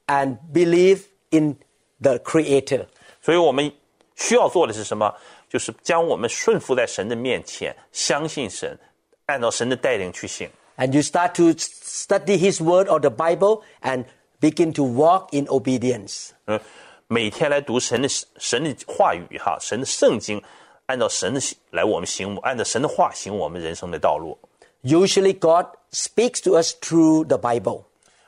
[0.07, 1.57] and believe in
[2.00, 2.87] the Creator.
[3.20, 3.72] 所以我们
[4.16, 5.14] 需要做的是什么？
[5.48, 8.78] 就是将我们顺服在神的面前，相信神，
[9.26, 10.48] 按照神的带领去行。
[10.76, 14.07] And you start to study His Word or the Bible and
[14.40, 16.31] begin to walk in obedience.
[16.46, 16.59] 嗯，
[17.07, 20.42] 每天来读神的神的话语哈，神的圣经，
[20.87, 24.38] 按照神的来我们行，按照神的话行我们人生的道路。
[24.83, 27.85] Usually, God speaks to us through the Bible.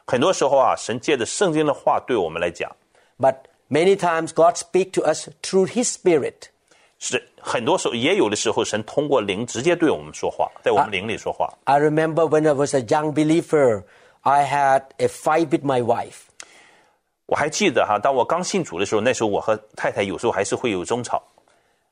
[0.09, 2.71] 很多时候啊，神借着圣经的话对我们来讲，
[3.19, 3.37] But
[3.71, 6.49] many times, God speaks to us through His Spirit.
[6.99, 11.53] 是很多时候也有的时候，神通过灵直接对我们说话，在我们灵里说话。
[11.65, 13.85] I remember when I was a young believer,
[14.23, 16.29] I had a fight with my wife.
[17.27, 21.23] 我还记得哈，当我刚信主的时候，那时候我和太太有时候还是会有争吵。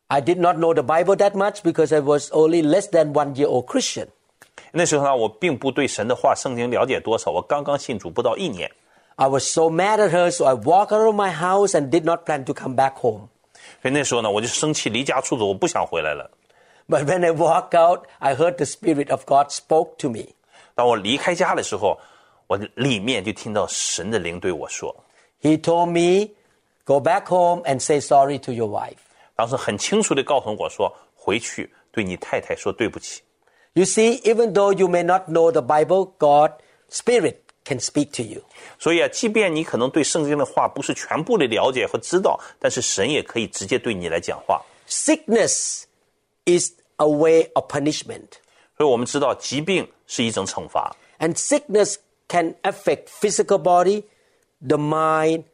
[0.08, 3.35] I did not know the Bible that much because I was only less than one
[3.35, 4.08] year old Christian.
[4.72, 8.70] 那时候呢，我并不对神的话、圣经了解多少，我刚刚信主不到一年。
[9.16, 12.04] I was so mad at her, so I walked out of my house and did
[12.04, 13.28] not plan to come back home.
[13.82, 16.30] 所以那时候呢，我就生气，离家出走，我不想回来了。
[16.88, 20.35] But when I walked out, I heard the Spirit of God spoke to me.
[20.74, 22.00] 当我离开家的时候，
[22.46, 24.94] 我里面就听到神的灵对我说，
[25.42, 26.32] He told me,
[26.85, 28.98] Go back home and say sorry to your wife.
[29.37, 33.22] 当时很清楚地告诉我说，回去对你太太说对不起。
[33.76, 36.52] You see, even though you may not know the Bible, God,
[36.90, 38.42] Spirit, can speak to you.
[38.78, 44.61] 所以啊，即便你可能对圣经的话不是全部的了解和知道，但是神也可以直接对你来讲话。
[44.88, 45.85] Sickness
[46.44, 48.28] is a way of punishment.
[48.76, 51.96] 所以我们知道疾病是一种惩罚， And sickness
[52.28, 54.02] can affect physical body,
[54.61, 55.44] the mind,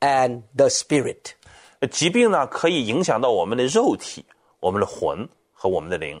[0.00, 1.32] and the spirit.
[1.80, 4.24] 呃疾病呢，可以影响到我们的肉体、
[4.58, 6.20] 我们的魂和我们的灵。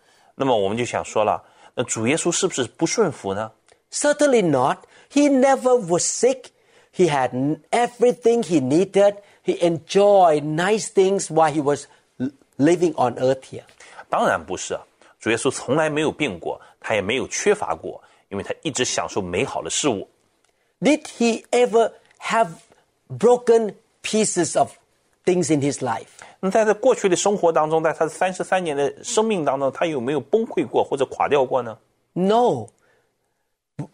[0.34, 1.42] 那么我们就想说了，
[1.74, 3.52] 那主耶稣是不是不顺服呢？
[3.90, 4.78] Certainly not.
[5.10, 6.46] He never was sick.
[6.94, 9.16] He had n- everything he needed.
[9.44, 11.86] He enjoyed nice things while he was
[12.18, 13.64] l- living on earth here.
[14.08, 14.82] 当然不是啊，
[15.20, 20.08] 主耶稣从来没有病过，他也没有缺乏过，因为他一直享受美好的事物。
[20.80, 22.48] Did he ever have
[23.08, 24.72] broken pieces of
[25.24, 26.06] things in his life?
[26.40, 31.78] 那在他过去的生活当中，在他三十三年的生命当中，他有没有崩溃过或者垮掉过呢？
[32.12, 32.68] No.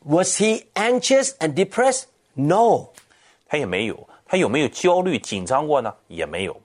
[0.04, 2.04] Was he anxious and depressed?
[2.34, 2.88] No.
[3.46, 4.08] 他也没有。
[4.26, 5.94] 他有没有焦虑、紧张过呢？
[6.08, 6.60] 也没有。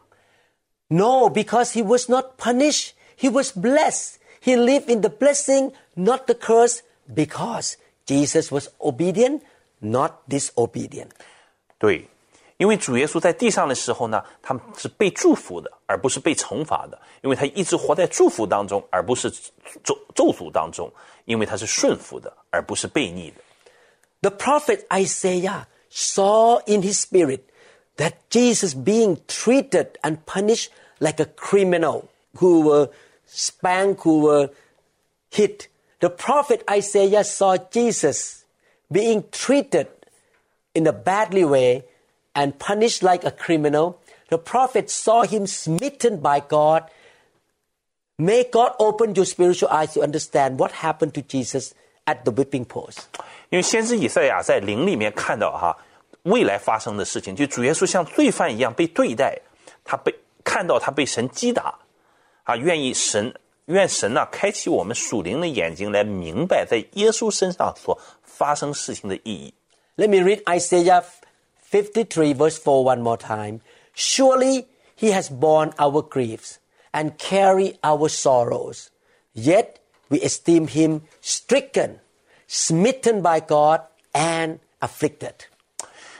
[0.87, 2.91] No, because he was not punished.
[3.19, 4.15] He was blessed.
[4.41, 6.79] He lived in the blessing, not the curse,
[7.13, 7.73] because
[8.05, 9.41] Jesus was obedient,
[9.79, 11.09] not disobedient.
[11.77, 12.07] 对，
[12.57, 19.29] 因为主耶稣在地上的时候呢，他是被祝福的，而不是被惩罚的，因为他一直活在祝福当中，而不是
[19.83, 20.91] 咒咒诅当中，
[21.25, 23.41] 因为他是顺服的，而不是悖逆的。
[24.21, 27.41] The prophet Isaiah saw in his spirit
[27.97, 32.05] that Jesus being treated and punished like a criminal
[32.39, 32.89] who were
[33.27, 34.49] spanked, who were
[35.29, 35.67] hit.
[35.99, 38.43] The prophet Isaiah saw Jesus
[38.91, 39.87] being treated
[40.73, 41.83] in a badly way
[42.33, 43.99] and punished like a criminal.
[44.29, 46.83] The prophet saw him smitten by God.
[48.17, 51.73] May God open your spiritual eyes to understand what happened to Jesus
[52.05, 52.99] at the whipping post.
[53.49, 55.77] 因为先知以赛亚在灵里面看到哈
[56.23, 59.39] 未来发生的事情，就主耶稣像罪犯一样被对待，
[59.85, 60.13] 他被
[60.43, 61.79] 看到他被神击打，
[62.43, 63.33] 啊，愿意神
[63.65, 69.53] 愿神呐、开启我们属灵的眼睛来明白在耶稣身上所发生事情的意义。
[69.95, 71.03] Let me read Isaiah
[71.71, 73.59] 53, verse 4 one more time.
[73.93, 76.59] Surely he has borne our griefs
[76.93, 78.89] and carried our sorrows.
[79.33, 81.99] Yet we esteem him stricken,
[82.47, 83.81] smitten by God,
[84.13, 85.33] and afflicted.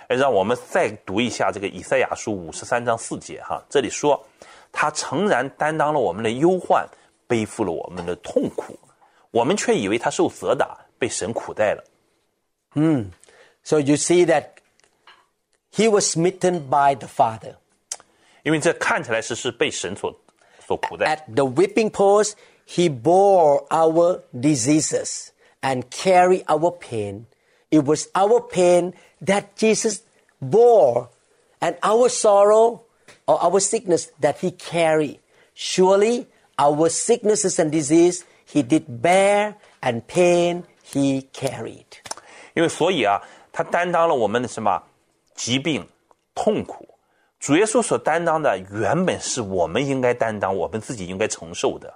[0.07, 4.25] 哎让我们再读一下这个以赛亚书五十三章四节哈，这里说，
[4.71, 6.87] 他诚然担当了我们的忧患，
[7.27, 8.77] 背负了我们的痛苦，
[9.31, 11.83] 我们却以为他受责打，被神苦待了。
[13.63, 14.45] So you see that
[15.71, 17.55] he was smitten by the Father.
[18.43, 20.13] 因为这看起来是是被神所
[20.65, 21.05] 所苦待。
[21.15, 22.33] At the whipping post,
[22.65, 25.29] he bore our diseases
[25.61, 27.25] and carried our pain.
[27.69, 28.93] It was our pain
[29.25, 30.01] that Jesus
[30.39, 31.09] bore
[31.59, 32.81] and our sorrow
[33.25, 35.19] or our sickness that he carried.
[35.53, 41.85] Surely our sicknesses and disease he did bear and pain he carried.
[42.53, 44.81] 因为所以啊，他担当了我们的什么
[45.35, 45.87] 疾病、
[46.33, 46.87] 痛苦。
[47.39, 51.93] 主耶稣所担当的原本是我们应该担当、我们自己应该承受的。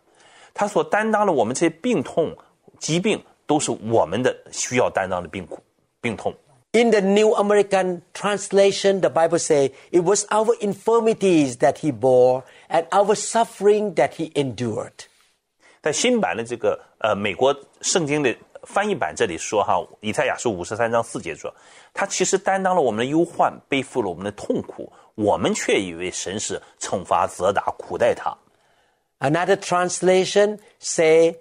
[0.54, 2.36] 他所担当的我们这些病痛、
[2.80, 5.60] 疾病，都是我们的需要担当的病苦、
[6.00, 6.34] 病痛。
[6.74, 12.43] In the New American Translation, the Bible says, It was our infirmities that he bore
[12.69, 14.93] and our suffering that he endured.
[15.82, 18.34] 在新版的这个呃美国圣经的
[18.65, 21.54] 翻译版这里说哈，以赛亚书五十三章四节说，
[21.93, 28.38] 他其实担当了我们的忧患，背负了我们的痛苦，我们却以为神是惩罚、责打、苦待他。
[29.19, 31.38] Another translation say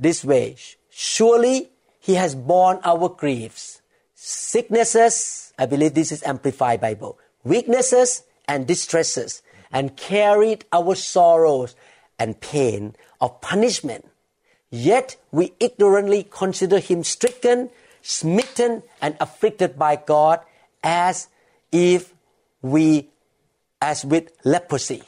[0.00, 0.56] this way,
[0.90, 1.68] Surely
[1.98, 3.80] he has borne our griefs,
[4.14, 9.40] sicknesses, I believe this is Amplified Bible, weaknesses and distresses,
[9.70, 11.74] and carried our sorrows
[12.18, 14.04] and pain of punishment.
[14.74, 17.70] Yet we ignorantly consider him stricken,
[18.02, 20.40] smitten, and afflicted by God
[20.82, 21.24] as
[21.72, 22.12] if
[22.60, 23.08] we,
[23.80, 25.02] as with leprosy.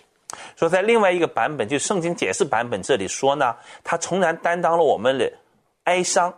[0.56, 5.32] 说在另外一个版本，就圣经解释版本这里说呢，他诚然担当了我们的
[5.84, 6.34] 哀伤、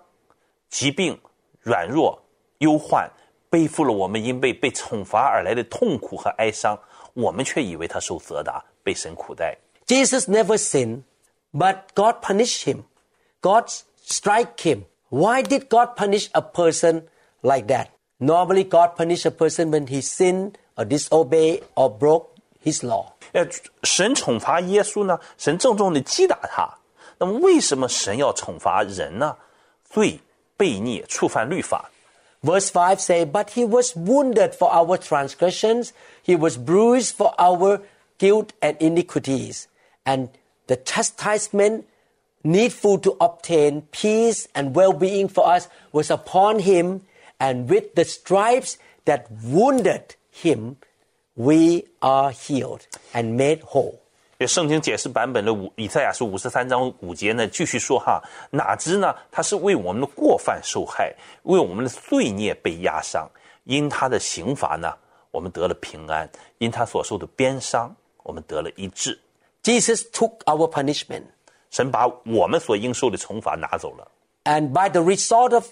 [0.69, 1.19] 疾病、
[1.61, 2.23] 软弱、
[2.59, 3.11] 忧患，
[3.49, 6.79] 背负了我们因被被惩罚而来的痛苦和哀伤，
[7.15, 9.57] 我们却以为他受责打，被神苦待。
[9.87, 11.03] Jesus never sinned,
[11.53, 12.83] but God punished him.
[13.41, 13.71] God
[14.03, 14.85] strike him.
[15.11, 17.03] Why did God punish a person
[17.43, 17.89] like that?
[18.19, 22.31] Normally, God punishes a person when he sinned or disobeyed or broke
[22.63, 23.13] his law.
[23.33, 23.47] 呃，
[23.83, 26.79] 神惩罚耶稣呢，神郑重的击打他。
[27.19, 29.37] 那么，为什么神要惩罚人呢？
[29.91, 30.21] 罪、
[30.57, 31.91] 悖逆、触犯律法。
[32.43, 35.91] Verse 5 say, But he was wounded for our transgressions,
[36.25, 37.81] he was bruised for our
[38.19, 39.67] guilt and iniquities.
[40.05, 40.29] And
[40.67, 41.85] the chastisement
[42.43, 47.01] needful to obtain peace and well being for us was upon him,
[47.39, 50.77] and with the stripes that wounded him,
[51.35, 52.81] we are healed
[53.13, 53.95] and made whole.
[54.39, 63.31] 这圣经解释版本的五以赛亚书五十三章五节呢，继续说哈，哪知呢，他是为我们的过犯受害，为我们的罪孽被压伤，
[63.65, 64.93] 因他的刑罚呢，
[65.31, 66.27] 我们得了平安；
[66.59, 69.19] 因他所受的鞭伤，我们得了医治。
[69.63, 71.23] Jesus took our punishment.
[71.71, 74.09] 神把我们所应受的惩罚拿走了，
[74.45, 75.67] And by the result of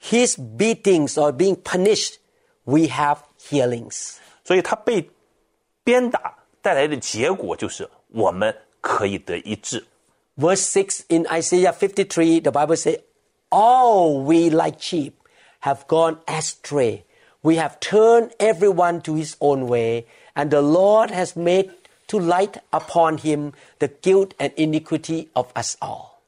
[0.00, 2.16] his beatings or being punished,
[2.64, 4.16] we have healings.
[4.44, 5.08] 所以他被
[5.84, 9.84] 鞭打带来的结果就是我们可以得医治。
[10.36, 13.00] Verse 6 in Isaiah 53, the Bible says,
[13.50, 15.12] All we like sheep
[15.60, 17.04] have gone astray.
[17.42, 21.70] We have turned everyone to his own way, and the Lord has made
[22.08, 26.20] to light upon him the guilt and iniquity of us all.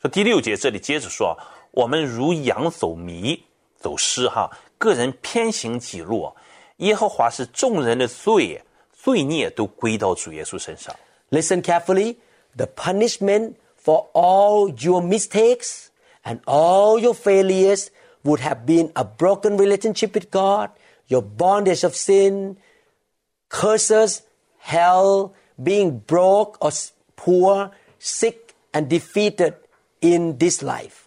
[0.00, 1.38] 说第六节这里接着说，
[1.70, 3.42] 我们如羊走迷，
[3.78, 6.32] 走失哈，个人偏行己路，
[6.78, 10.94] 耶和华是众人的罪，罪孽都归到主耶稣身上。
[11.30, 12.16] Listen carefully.
[12.56, 15.88] The punishment for all your mistakes
[16.24, 17.88] and all your failures
[18.24, 20.70] would have been a broken relationship with God,
[21.08, 22.56] your bondage of sin,
[23.50, 24.20] curses,
[24.60, 25.32] hell,
[25.62, 29.54] being broke or s- poor, sick, and defeated
[30.00, 31.04] in this life.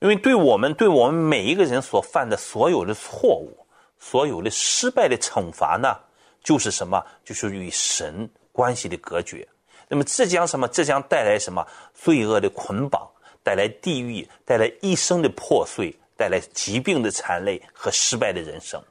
[0.00, 3.66] 因为对我们对我们每一个人所犯的所有的错误，
[3.98, 5.96] 所有的失败的惩罚呢，
[6.42, 7.02] 就是什么？
[7.24, 9.48] 就是与神关系的隔绝。
[9.88, 10.68] 那么这将什么？
[10.68, 11.66] 这将带来什么？
[11.94, 13.08] 罪恶的捆绑，
[13.42, 18.82] 带来地狱，带来一生的破碎，带来疾病的残累和失败的人生。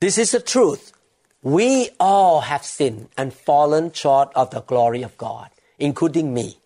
[0.00, 0.80] This is the truth.
[1.44, 6.58] We all have sinned and fallen short of the glory of God, including me.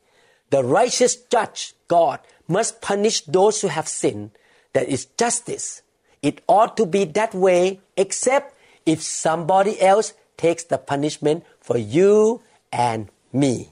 [0.51, 4.31] The righteous judge, God, must punish those who have sinned.
[4.73, 5.83] That is justice.
[6.23, 12.43] It ought to be that way, except if somebody else takes the punishment for you
[12.73, 13.71] and me.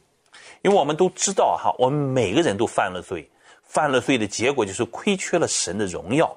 [0.62, 3.28] 因为我们都知道哈，我们每个人都犯了罪，
[3.64, 6.36] 犯了罪的结果就是亏缺了神的荣耀。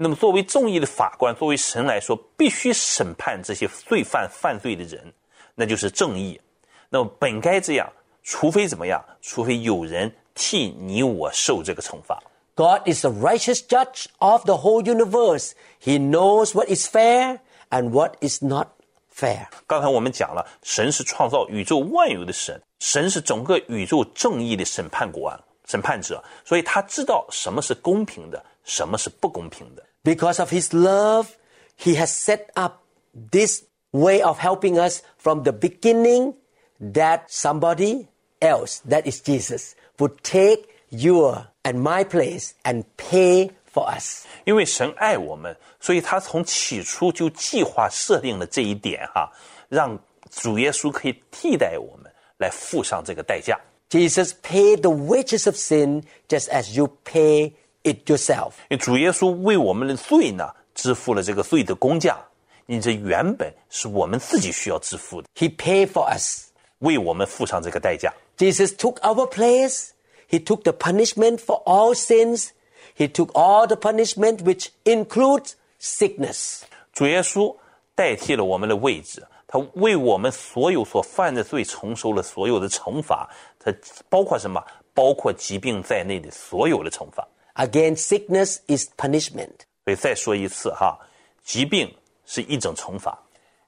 [0.00, 5.12] 那么，作为正义的法官，作为神来说，必须审判这些罪犯犯罪的人，
[5.56, 6.40] 那就是正义。
[6.88, 7.92] 那么，本该这样，
[8.22, 9.04] 除非怎么样？
[9.20, 12.16] 除非有人替你我受这个惩罚。
[12.54, 15.50] God is the righteous judge of the whole universe.
[15.82, 17.40] He knows what is fair
[17.70, 18.68] and what is not
[19.12, 19.48] fair.
[19.66, 25.36] 刚才我们讲了，神是创造宇宙万有的神，神是整个宇宙正义的审判官、
[25.66, 29.84] 审判者，所以他知道什么是公平的，什么是不公平的。
[30.03, 31.37] Because of his love,
[31.75, 36.35] he has set up this way of helping us from the beginning
[36.79, 38.07] that somebody
[38.41, 44.25] else, that is Jesus, would take your and my place and pay for us.
[44.45, 49.31] 因为神爱我们，所以他从起初就计划设定了这一点哈，
[49.69, 49.97] 让
[50.29, 53.59] 主耶稣可以替代我们来付上这个代价。
[53.89, 57.53] Jesus paid the wages of sin just as you pay
[57.83, 58.53] it yourself.
[58.69, 62.17] 因为主耶稣为我们的罪呢支付了这个罪的工价，
[62.65, 66.45] 你这原本是我们自己需要支付的， He paid for us.
[66.79, 68.13] 为我们付上这个代价。
[68.37, 69.89] Jesus took our place.
[70.29, 72.49] He took the punishment for all sins.
[72.97, 76.61] He took all the punishment which includes sickness.
[76.91, 77.55] 主耶稣
[77.95, 83.29] 代替了我们的位置，他为我们所有所犯的罪承受了所有的惩罚，
[83.59, 83.73] 他
[84.09, 84.63] 包括什么？
[84.93, 87.27] 包括疾病在内的所有的惩罚。
[87.57, 89.65] Again, sickness is punishment.
[89.85, 90.99] 所以再说一次哈，
[91.43, 91.93] 疾病
[92.25, 93.23] 是一种惩罚。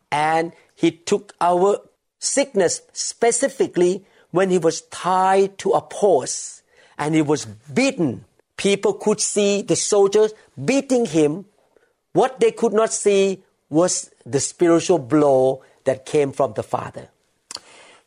[0.10, 1.82] And he took our
[2.20, 6.62] sickness specifically when he was tied to a post
[6.98, 8.22] and he was beaten.
[8.58, 11.46] People could see the soldiers beating him.
[12.14, 17.10] What they could not see was the spiritual blow that came from the Father.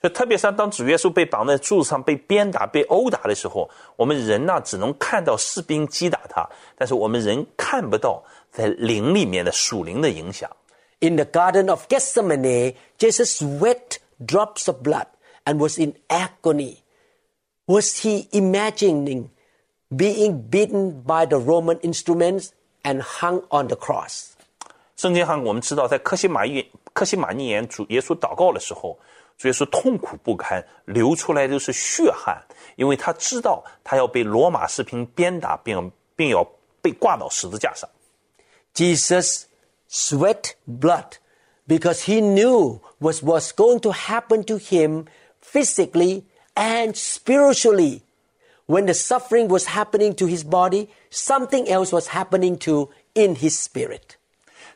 [0.03, 10.49] 就特别是当主耶稣被绑在柱子上被鞭打、被殴打的时候，我们人呢只能看到士兵击打他，但是我们人看不到在灵里面的属灵的影响。
[11.01, 15.07] In the Garden of Gethsemane, Jesus sweat drops of blood
[15.45, 16.79] and was in agony.
[17.67, 19.29] Was he imagining
[19.95, 22.51] being beaten by the Roman instruments
[22.83, 24.33] and hung on the cross.
[24.97, 28.99] 圣经上我们知道，在克西马尼克西马尼园主耶稣祷告的时候，
[29.37, 32.43] 主耶稣痛苦不堪，流出来都是血汗，
[32.77, 36.45] 因为他知道他要被罗马士兵鞭打，并并要
[36.83, 37.89] 被挂到十字架上。
[38.75, 39.45] Jesus
[39.89, 41.13] sweat blood
[41.67, 45.07] because he knew what was going to happen to him
[45.41, 48.03] physically and spiritually.
[48.67, 53.59] When the suffering was happening to his body, something else was happening to in his
[53.59, 54.17] spirit.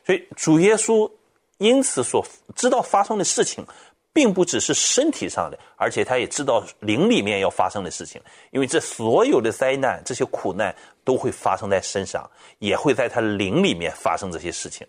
[0.05, 1.11] 所以主耶稣
[1.59, 2.25] 因此所
[2.55, 3.65] 知道发生的事情，
[4.13, 8.21] 并不只是身体上的，而且他也知道灵里面要发生的事情。
[8.51, 12.29] 因为这所有的灾难、这些苦难都会发生在身上，
[12.59, 14.85] 也会在他灵里面发生这些事情。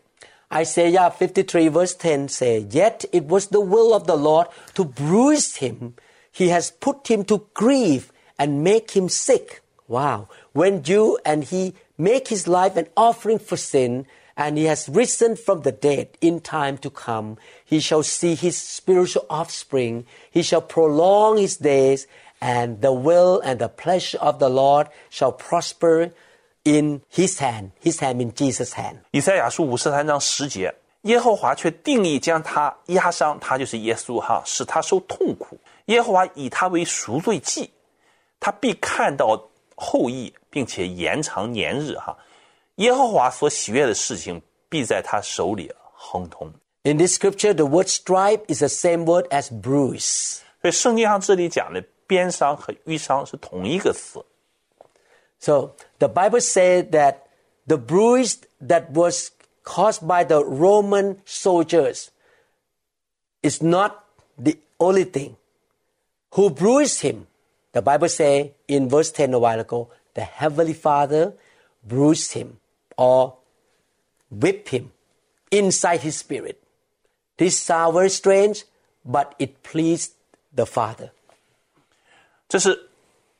[0.50, 5.56] Isaiah 53 verse 10 say, Yet it was the will of the Lord to bruise
[5.56, 5.94] him.
[6.30, 9.62] He has put him to grief and make him sick.
[9.88, 10.28] Wow.
[10.52, 14.06] When you and he make his life an offering for sin,
[14.38, 18.56] and he has risen from the dead in time to come, he shall see his
[18.56, 20.04] spiritual offspring.
[20.30, 22.06] He shall prolong his days,
[22.40, 26.10] and the will and the pleasure of the Lord shall prosper
[26.64, 27.70] in his hand.
[27.80, 28.96] His hand in Jesus' hand.
[29.12, 35.58] 以赛亚书五十三章十节，耶和华却定义将他压伤，他就是耶稣哈，使他受痛苦。
[35.86, 37.70] 耶和华以他为赎罪祭，
[38.40, 42.16] 他必看到后裔，并且延长年日哈。
[42.78, 46.52] 耶和华所喜悦的事情，必在他手里亨通。
[46.82, 50.40] In this scripture, the word stripe is the same word as bruise.
[50.60, 54.24] 所以圣经上这里讲的鞭伤和淤伤是同一个词。
[55.38, 57.16] So the Bible said that
[57.66, 59.30] the bruise that was
[59.62, 62.08] caused by the Roman soldiers
[63.42, 64.04] is not
[64.36, 65.36] the only thing.
[66.32, 67.26] Who bruised him?
[67.72, 71.34] The Bible say in verse 10 a while ago, the Heavenly Father
[71.82, 72.57] bruised him
[72.98, 73.34] or
[74.30, 74.90] whipped him
[75.50, 76.56] inside his spirit.
[77.36, 78.62] This sounds very strange,
[79.04, 80.12] but it pleased
[80.54, 81.10] the Father.
[82.48, 82.90] 这是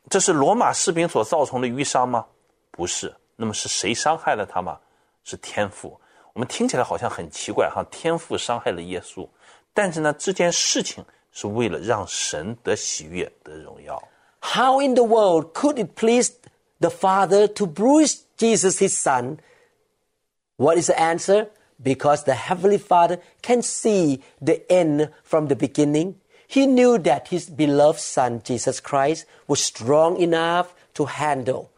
[0.09, 2.27] 这是罗马士兵所造成的淤伤吗？
[2.71, 3.15] 不是。
[3.37, 4.79] 那么是谁伤害了他吗？
[5.25, 6.01] 是天父。
[6.33, 9.29] 我们听起来好像很奇怪哈，天父伤害了耶稣，
[9.73, 14.03] 但是呢，这件事情是为了让神得喜悦、得荣耀。
[14.41, 16.33] How in the world could it please
[16.81, 19.39] the Father to bruise Jesus, his Son?
[20.59, 21.49] What is the answer?
[21.83, 26.17] Because the Heavenly Father can see the end from the beginning.
[26.47, 31.71] He knew that his beloved Son, Jesus Christ, was strong enough to handle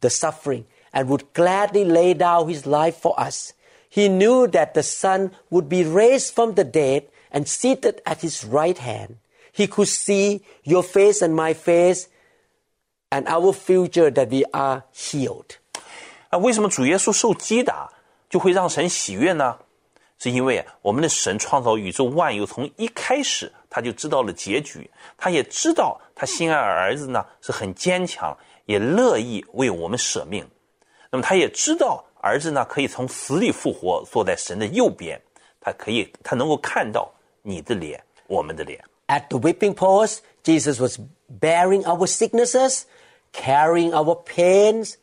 [0.00, 3.52] the suffering and would gladly lay down his life for us.
[3.88, 8.44] He knew that the Son would be raised from the dead and seated at his
[8.44, 9.18] right hand.
[9.52, 12.08] He could see your face and my face
[13.10, 15.56] and our future that we are healed.
[16.30, 17.92] 啊，为什么主耶稣受击打
[18.30, 19.56] 就会让神喜悦呢？
[20.18, 30.42] 是因为我们的神创造宇宙万有，从一开始他就知道了结局，他也知道他心爱的儿子呢是很坚强，也乐意为我们舍命。
[31.10, 35.20] 那么他也知道儿子呢可以从死里复活，坐在神的右边，
[35.60, 37.12] 他可以他能够看到
[37.42, 38.82] 你的脸，我们的脸。
[39.08, 40.98] At the whipping post, Jesus was
[41.28, 42.84] bearing our sicknesses,
[43.32, 44.94] carrying our pains.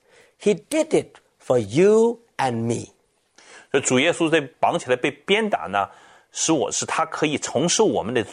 [0.42, 2.90] He did it for you and me.
[3.71, 5.89] 所以主耶稣在绑起来被鞭打呢，
[6.33, 8.25] 使我是他可以承受我们的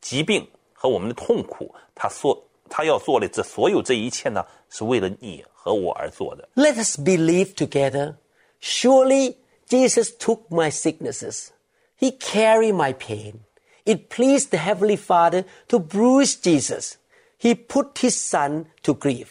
[0.00, 1.74] 疾病和我们的痛苦。
[1.94, 6.48] 他所他要做的这所有这一切呢，是为了你和我而做的。
[6.56, 8.16] Let us believe together.
[8.60, 9.36] Surely
[9.68, 11.50] Jesus took my sicknesses.
[11.98, 13.40] He carried my pain.
[13.84, 16.96] It pleased the Heavenly Father to bruise Jesus.
[17.38, 19.28] He put his Son to grief.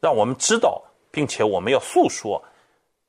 [0.00, 2.42] 让我们知道，并且我们要诉说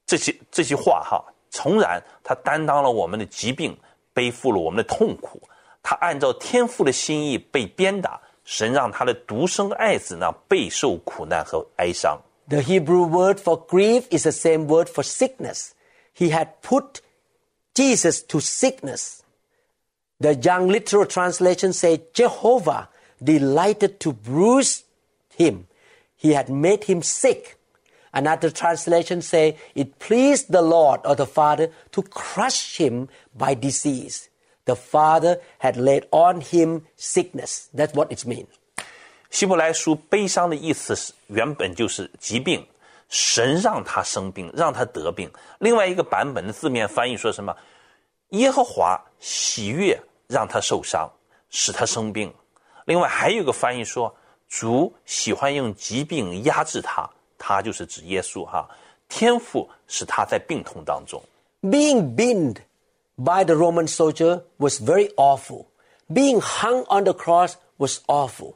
[0.06, 1.24] 这些这些话哈。
[1.57, 3.77] 诚然，他担当了我们的疾病，
[4.15, 5.43] 背负了我们的痛苦。
[5.83, 12.21] 他按照天父的心意被鞭打，神让他的独生爱子呢备受苦难和哀伤。
[12.49, 15.71] The Hebrew word for grief is the same word for sickness.
[16.15, 17.01] He had put
[17.75, 19.21] Jesus to sickness.
[20.19, 22.89] The young literal translation say Jehovah
[23.23, 24.83] delighted to bruise
[25.37, 25.67] him.
[26.17, 27.56] He had made him sick.
[28.12, 34.30] Another translation say it pleased the Lord or the Father to crush him by disease.
[34.66, 37.70] The Father had laid on him sickness.
[37.74, 38.48] That's what it's mean.
[39.30, 42.66] 希伯来书悲伤的意思是原本就是疾病，
[43.10, 45.32] 神让他生病，让他得病。
[45.60, 47.56] 另外一个版本的字面翻译说什么？
[48.30, 51.10] 耶和华喜悦让他受伤，
[51.50, 52.34] 使他生病。
[52.86, 54.14] 另外还有一个翻译说，
[54.50, 58.68] 主喜欢用疾病压制他，他就是指耶稣哈。
[59.10, 61.22] 天父使他在病痛当中。
[61.62, 62.56] Being beaten
[63.16, 65.66] by the Roman soldier was very awful.
[66.08, 68.56] Being hung on the cross was awful.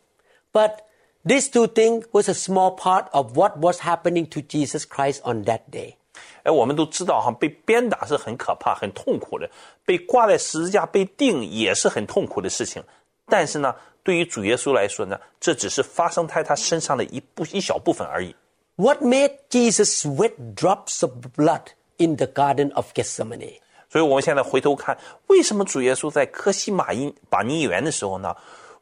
[0.51, 0.79] But
[1.25, 5.45] these two things was a small part of what was happening to Jesus Christ on
[5.45, 5.95] that day.
[6.43, 9.49] 哎，我们都知道哈，被鞭打是很可怕、很痛苦的，
[9.86, 12.84] 被挂在十字架、被钉也是很痛苦的事情。
[13.27, 18.36] 但是呢，对于主耶稣来说呢，这只是发生在他身上的一部一小部分而已。
[18.80, 23.61] What made Jesus sweat drops of blood in the Garden of Gethsemane?
[23.89, 28.34] 所以我们现在回头看，为什么主耶稣在科西玛因把尼园的时候呢，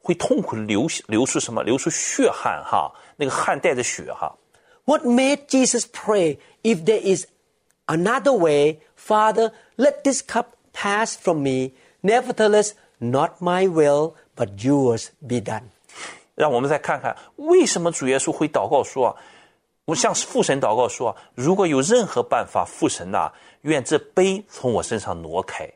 [0.02, 1.62] 会痛苦地流流出什么？
[1.62, 4.34] 流出血汗哈，那个汗带着血哈。
[4.86, 7.26] What made Jesus pray, if there is
[7.86, 11.72] another way, Father, let this cup pass from me.
[12.02, 15.70] Nevertheless, not my will, but yours be done.
[16.34, 19.16] 让我们再看看为什么主耶稣会祷告说啊，
[19.88, 23.30] 我向父神祷告说啊，如果有任何办法，父神呐、
[23.62, 25.70] 愿这杯从我身上挪开。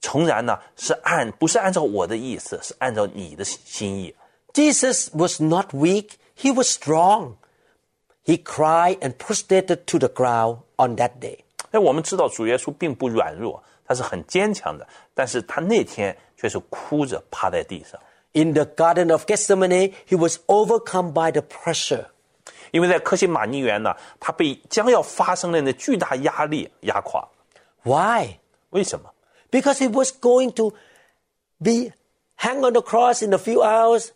[0.00, 4.14] 诚然呢，是按不是按照我的意思，是按照你的心意。
[4.52, 7.34] Jesus was not weak, he was strong.
[8.24, 11.38] He cried and prostrated to the ground on that day.
[11.72, 18.00] 哎，我们知道主耶稣并不软弱，他是很坚强的，但是他那天却是哭着趴在地上，
[18.32, 22.06] In the Garden of Gethsemane, he was overcome by the pressure.
[22.73, 27.23] 因为在客西马尼园呢，它被将要发生的那巨大压力压垮。
[27.83, 28.39] Why?
[28.71, 29.13] 为什么
[29.51, 30.73] ？Because he was going to
[31.61, 31.91] be
[32.37, 34.07] hang on the cross in a few hours,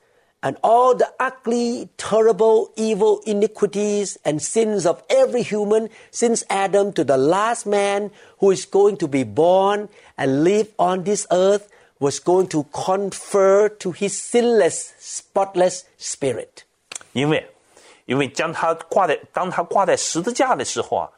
[0.41, 7.03] and all the ugly, terrible, evil iniquities and sins of every human since Adam to
[7.03, 9.87] the last man who is going to be born
[10.17, 16.63] and live on this earth was going to confer to his sinless, spotless spirit.
[18.06, 21.08] 因为将他挂在当他挂在十字架的时候啊，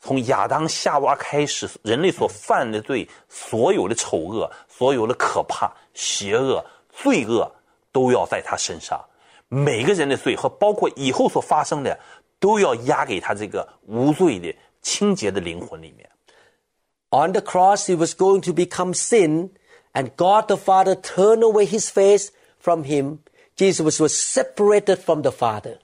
[0.00, 7.50] 从亚当夏娃开始，人类所犯的罪，所有的丑恶，所有的可怕、邪恶、罪恶，
[7.92, 9.02] 都要在他身上。
[9.48, 11.98] 每个人的罪和包括以后所发生的，
[12.40, 16.10] 都要压给他这个无罪的、清洁的灵魂里面。
[17.10, 19.50] On the cross, he was going to become sin,
[19.92, 23.20] and God the Father turned away his face from him.
[23.56, 25.78] Jesus was separated from the Father.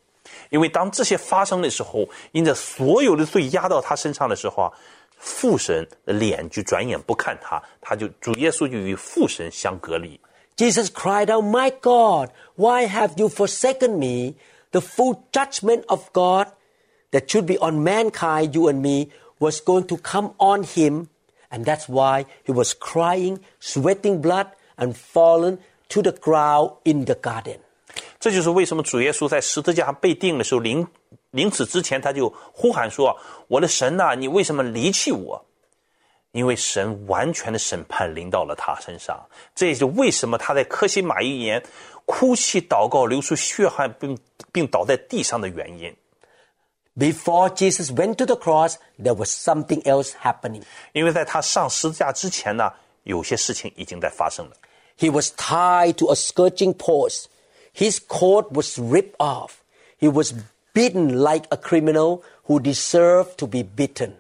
[0.51, 4.73] 因为当这些发生的时候，因着所有的罪压到他身上的时候啊，
[5.19, 10.21] 父神的脸就转眼不看他，他就主耶稣就与父神相隔离。
[10.57, 14.35] Jesus cried out, My God, why have you forsaken me?
[14.73, 16.49] The full judgment of God
[17.13, 21.09] that should be on mankind, you and me, was going to come on him.
[21.51, 25.59] And that's why he was crying, sweating blood, and fallen
[25.89, 27.59] to the ground in the garden.
[28.26, 30.88] 这就是为什么主耶稣在十字架上被钉的时候，临
[31.30, 33.16] 临死之前，他就呼喊说
[33.48, 35.46] ：“我的神呐、你为什么离弃我？”
[36.34, 39.24] 因为神完全的审判临到了他身上，
[39.54, 41.64] 这也是为什么他在科西玛一言
[42.06, 44.18] 哭泣、祷告、流出血汗，并
[44.52, 45.96] 并倒在地上的原因。
[46.98, 50.64] Before Jesus went to the cross, there was something else happening.
[50.94, 52.74] 因为在他上十字架之前呢，
[53.04, 54.54] 有些事情已经在发生了。
[54.98, 57.26] He was tied to a scourging post.
[57.75, 59.63] His coat was ripped off.
[59.99, 60.33] He was
[60.73, 64.13] beaten like a criminal who deserved to be beaten.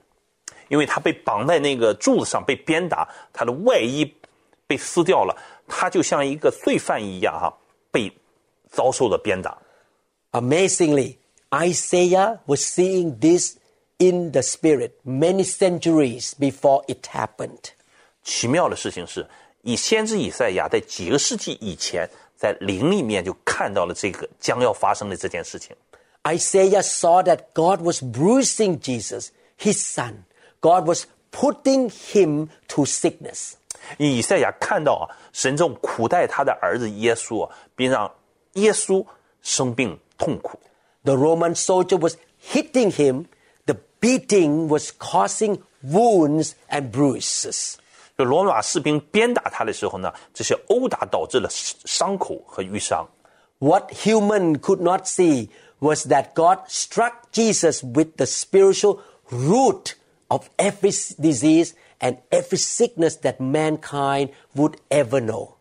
[0.69, 4.15] 因为他被绑在那个柱子上被鞭打，他的外衣
[4.67, 5.37] 被撕掉了，
[5.67, 7.53] 他就像一个罪犯一样哈、
[7.91, 8.13] 被
[8.71, 9.59] 遭受了鞭打。
[10.31, 11.17] Amazingly,
[11.51, 13.57] Isaiah was seeing this
[13.99, 17.73] in the spirit many centuries before it happened.
[18.23, 19.27] 奇妙的事情是，
[19.63, 22.09] 以先知以赛亚在几个世纪以前，
[22.45, 25.77] 在灵里面就看到了这个将要发生的这件事情。
[26.23, 29.29] Isaiah saw that God was bruising Jesus,
[29.59, 30.25] his son.
[30.61, 33.55] God was putting him to sickness.
[33.97, 38.11] 以赛亚看到啊，神正苦待他的儿子耶稣啊，并让
[38.55, 39.05] 耶稣
[39.43, 40.61] 生病痛苦。
[41.05, 42.17] The Roman soldier was
[42.53, 43.25] hitting him.
[43.65, 47.77] The beating was causing wounds and bruises.
[48.19, 53.09] 就罗马士兵鞭打他的时候呢，这些殴打导致了伤口和淤伤。
[53.59, 59.93] What human could not see was that God struck Jesus with the spiritual root
[60.29, 65.53] of every disease and every sickness that mankind would ever know.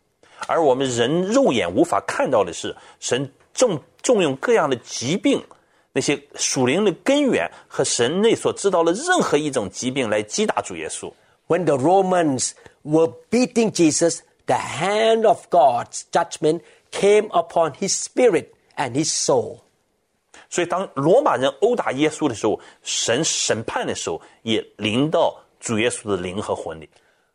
[0.47, 5.43] 而我们人肉眼无法看到的是，神正重用各样的疾病，
[5.91, 11.11] 那些属灵的根源和神内所知道的任何一种疾病来击打主耶稣。
[11.47, 12.53] When the Romans
[12.83, 16.61] were beating Jesus, the hand of God's judgment
[16.91, 19.61] came upon his spirit and his soul.
[20.49, 26.89] 所以当罗马人殴打耶稣的时候，神审判的时候也临到主耶稣的灵和魂里。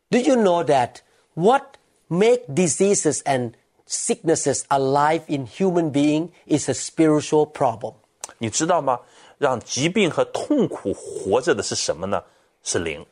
[0.09, 0.97] Do you know that
[1.33, 1.77] what
[2.07, 3.53] make diseases and
[3.87, 7.93] sicknesses alive in human being is a spiritual problem?
[8.37, 8.99] 你知道吗？
[9.37, 12.23] 让疾病和痛苦活着的是什么呢？
[12.63, 13.05] 是灵。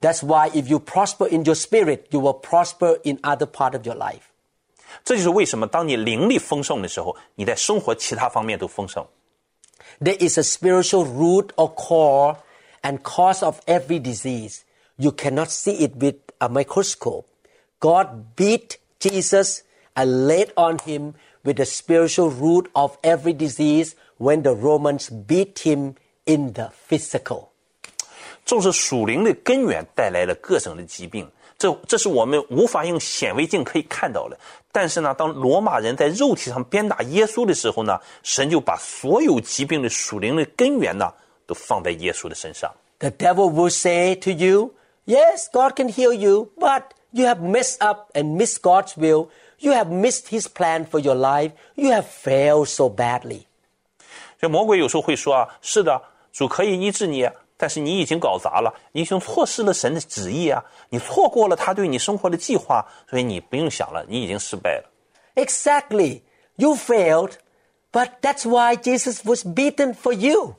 [0.00, 3.86] That's why if you prosper in your spirit, you will prosper in other part of
[3.86, 4.30] your life.
[5.02, 9.06] 这就是为什么当你灵力丰盛的时候，你在生活其他方面都丰盛。
[10.00, 12.36] There is a spiritual root or core
[12.82, 14.60] and cause of every disease.
[14.96, 17.24] You cannot see it with a microscope.
[17.80, 19.62] God beat Jesus
[19.94, 25.60] and laid on him with the spiritual root of every disease when the Romans beat
[25.60, 27.47] him in the physical.
[28.48, 34.38] 正是属灵的根源带来了各种的疾病，这这是我们无法用显微镜可以看到的。
[34.72, 41.12] 但是呢，当罗马人在肉体上鞭打耶稣的时候呢，神就把所有疾病的属灵的根源呢，
[41.46, 42.72] 都放在耶稣的身上。
[42.98, 44.72] The devil will say to you,
[45.06, 46.82] Yes, God can heal you, but
[47.12, 49.28] you have messed up and missed God's will.
[49.58, 51.52] You have missed His plan for your life.
[51.74, 53.42] You have failed so badly.
[54.40, 56.00] 所以魔鬼有时候会说啊，是的，
[56.32, 57.28] 主可以医治你，
[57.58, 64.90] 但是你已经搞砸了，你已经错失了神的旨意啊，你错过了他对你生活的计划，所以你不用想了，你已经失败了。
[65.34, 66.22] Exactly.
[66.56, 67.32] You failed,
[67.92, 70.54] but that's why Jesus was beaten for you.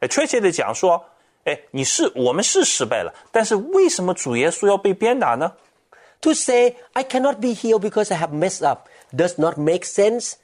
[0.00, 1.04] 哎，确切的讲说，
[1.44, 5.52] 哎，你是我们是失败了，但是为什么主耶稣要被鞭打呢？
[6.22, 10.34] To say, I cannot be healed because I have messed up does not make sense.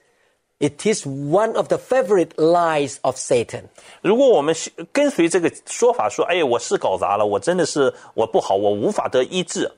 [0.58, 3.64] It is one of the favorite lies of Satan.
[4.02, 9.72] 如果我们是跟随这个说法说，哎，我是搞砸了，我真的是我不好，我无法得医治，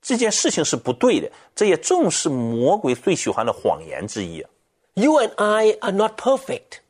[0.00, 4.42] 这件事情是不对的，这也正是魔鬼最喜欢的谎言之一。
[4.94, 6.80] You and I are not perfect.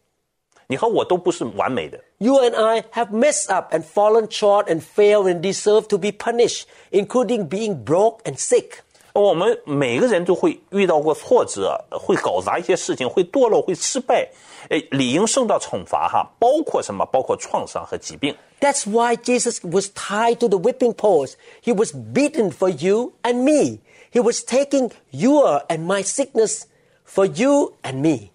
[0.69, 5.99] 你和我都不是完美的， You and I have messed up and fallen short and failed and deserve to
[5.99, 8.83] be punished, including being broke and sick.
[9.12, 14.29] 我们每个人都会遇到过挫折，会搞砸一些事情，会堕落，会失败，
[14.69, 17.07] 哎，理应受到惩罚哈，包括什么？
[17.07, 18.37] 包括创伤和疾病。
[18.61, 21.37] That's why Jesus was tied to the whipping post.
[21.62, 23.79] He was beaten for you and me.
[24.12, 26.62] He was taking your and my sickness
[27.07, 28.31] for you and me.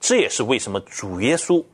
[0.00, 1.64] 这也是为什么主耶稣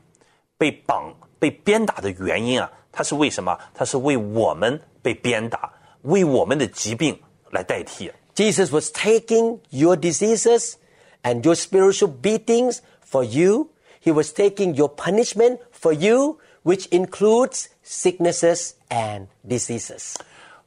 [0.59, 2.71] 被绑、被鞭打的原因啊！
[2.93, 3.59] 他是为什么？
[3.73, 7.19] 他是为我们被鞭打，为我们的疾病
[7.51, 8.11] 来代替。
[8.35, 10.77] Jesus was taking your diseases
[11.23, 13.71] and your spiritual beatings for you.
[14.01, 20.15] He was taking your punishment for you, which includes sicknesses and diseases.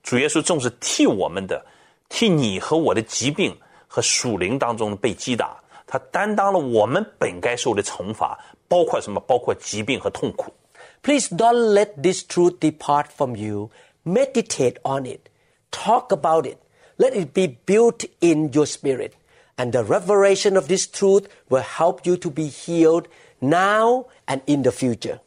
[0.04, 1.66] 主耶稣正是替我们的，
[2.10, 8.38] 替你和我的疾病和属灵当中被击打，他担当了我们本该受的惩罚，
[8.68, 9.20] 包括什么？
[9.22, 10.54] 包括疾病和痛苦。
[11.02, 13.70] Please don't let this truth depart from you.
[14.06, 15.30] Meditate on it.
[15.72, 16.58] Talk about it.
[16.98, 19.12] Let it be built in your spirit.
[19.56, 23.06] And the revelation of this truth will help you to be healed
[23.40, 25.20] now and in the future.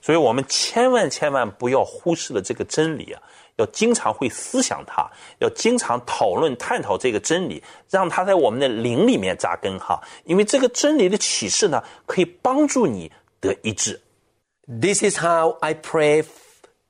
[0.00, 3.22] 所以我们千万千万不要忽视了这个真理啊！
[3.56, 10.00] 要经常会思想它，要经常讨论探讨这个真理，让它在我们的灵里面扎根哈。
[10.24, 13.10] 因为这个真理的启示呢，可以帮助你
[13.40, 14.00] 得医治。
[14.66, 16.28] This is how I pray f-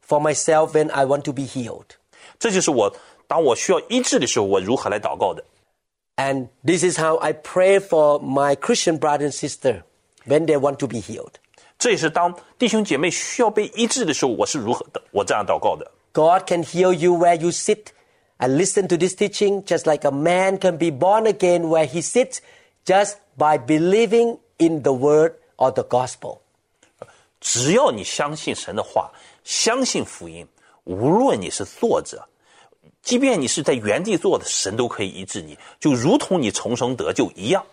[0.06, 1.96] for myself when I want to be healed.
[2.38, 2.94] 这就是我
[3.30, 5.44] 当我需要医治的时候，我如何来祷告的。
[6.16, 9.82] And this is how I pray for my Christian brother and sister
[10.26, 11.32] when they want to be healed.
[11.78, 15.90] 这也是当弟兄姐妹需要被医治的时候，我是如何的，我这样祷告的。
[16.12, 17.88] God can heal you where you sit
[18.38, 22.00] and listen to this teaching, just like a man can be born again where he
[22.00, 22.38] sits
[22.86, 26.38] just by believing in the word or the gospel.
[27.40, 29.12] 只要你相信神的话，
[29.44, 30.48] 相信福音，
[30.84, 32.26] 无论你是坐着，
[33.02, 37.64] 即便你是在原地坐的，神都可以医治你，就如同你重生得救一样。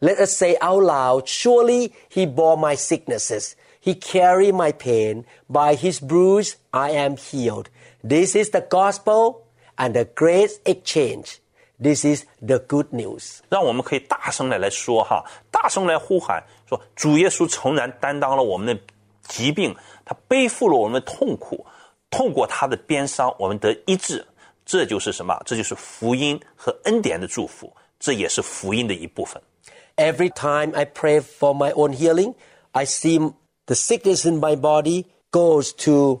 [0.00, 3.54] Let us say out loud, surely he bore my sicknesses.
[3.82, 5.24] He carried my pain.
[5.48, 7.66] By his bruise I am healed.
[8.08, 9.42] This is the gospel
[9.76, 11.38] and the great exchange.
[11.80, 13.38] This is the good news.
[13.48, 18.80] 让我们可以大声的来说哈，大声来呼喊，说主耶稣诚然担当了我们的
[19.26, 19.74] 疾病，
[20.04, 21.66] 他背负了我们的痛苦，
[22.10, 24.24] 透过他的鞭伤，我们得医治。
[24.64, 25.40] 这就是什么？
[25.44, 29.40] 这就是福音和恩典的祝福，这也是福音的一部分。
[29.96, 32.34] Every time I pray for my own healing,
[32.72, 33.18] I see
[33.66, 36.20] the sickness in my body goes to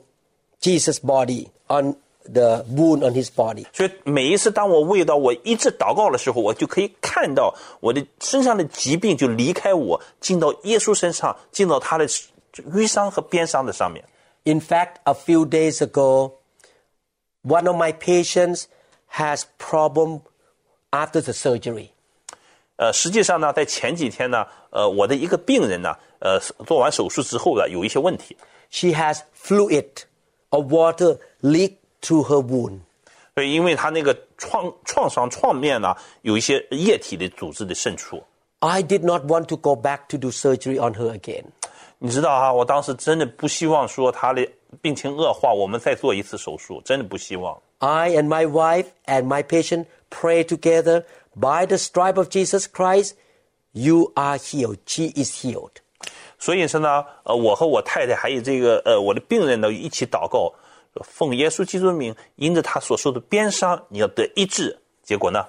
[0.60, 3.66] Jesus' body on the wound on his body.
[3.72, 14.04] 所以每一次当我为到我医治祷告的时候，我就可以看到我的身上的疾病就离开我，进到耶稣身上，进到他的淤伤和鞭伤的上面。
[14.44, 16.32] In fact, a few days ago,
[17.42, 18.64] one of my patients
[19.12, 20.20] has problem
[20.90, 21.90] after the surgery.
[22.76, 28.36] 呃，实际上呢，在前几天呢，呃，我的一个病人呢，呃，做完手术之后呢，有一些问题，
[28.70, 30.04] She has fluid
[30.50, 32.80] or water leak through her wound.
[33.34, 38.22] 所以因为他那个创创伤创面呢，有一些液体的组织的渗出。
[38.60, 41.44] I did not want to go back to do surgery on her again.
[41.98, 44.48] 你知道哈、我当时真的不希望说他的
[44.80, 47.60] 病情恶化，我们再做一次手术，真的不希望。
[47.78, 51.04] I and my wife and my patient pray together
[51.34, 53.12] by the stripe of Jesus Christ,
[53.72, 54.78] you are healed.
[54.86, 55.72] She is healed.
[56.38, 60.52] 所以是呢，呃，我和我太太还有这个呃我的病人呢一起祷告，
[60.94, 64.78] 说奉耶稣基督的名，因着他所受的鞭伤，你要得医治。
[65.02, 65.44] 结果呢，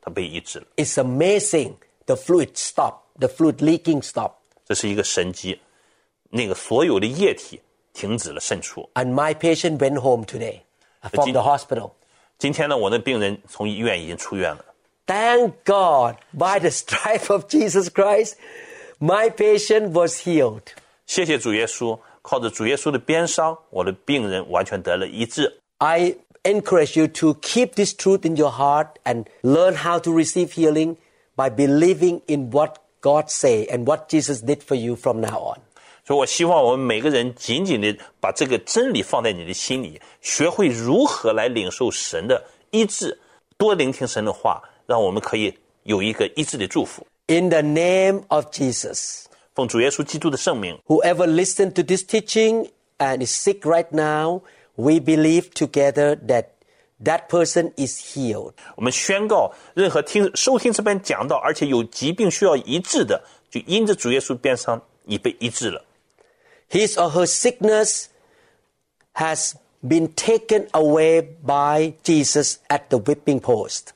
[0.00, 1.74] 他被医治了， It's amazing.
[2.06, 3.00] The fluid stopped.
[3.18, 4.34] The fluid leaking stopped.
[4.66, 5.60] 这是一个神迹。
[6.30, 7.60] 那个所有的液体
[7.96, 8.88] 停止了渗出。
[8.94, 10.62] And my patient went home today
[11.00, 11.92] from Jin- the hospital.
[12.38, 14.64] 今天呢，我的病人从医院已经出院了。
[15.06, 18.34] Thank God, by the stripe of Jesus Christ,
[18.98, 20.62] my patient was healed.
[21.06, 25.60] 谢谢主耶稣，靠着主耶稣的鞭伤，我的病人完全得了医治。
[25.78, 26.14] I
[26.44, 30.96] encourage you to keep this truth in your heart and learn how to receive healing
[31.34, 35.58] by believing in what God say and what Jesus did for you from now on.
[36.07, 42.41] 所以我希望我们每个人紧紧的把这个真理放在你的心里，学会如何来领受神的
[42.71, 43.19] 医治，
[43.57, 45.53] 多聆听神的话，让我们可以
[45.83, 47.05] 有一个医治的祝福。
[47.27, 54.39] In the name of Jesus, 奉主耶稣基督的圣名，whoever listened to this teaching and is sick right now,
[54.75, 56.45] we believe together that
[57.03, 58.53] that person is healed.
[58.77, 65.83] 我们宣告，任何听收听这边讲到，而且有疾病需要医治的，就因着主耶稣鞭伤，你被医治了。
[66.70, 68.06] his or her sickness
[69.14, 69.54] has
[69.86, 73.88] been taken away by Jesus at the whipping post.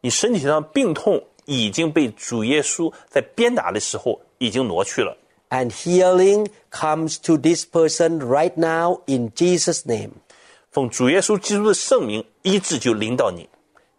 [0.00, 5.16] 你身体上病痛已经被主耶稣在鞭打的时候已经挪去了，
[5.50, 10.10] And healing comes to this person right now in Jesus' name.
[10.70, 13.48] 奉主耶稣基督的圣名，医治就临到你。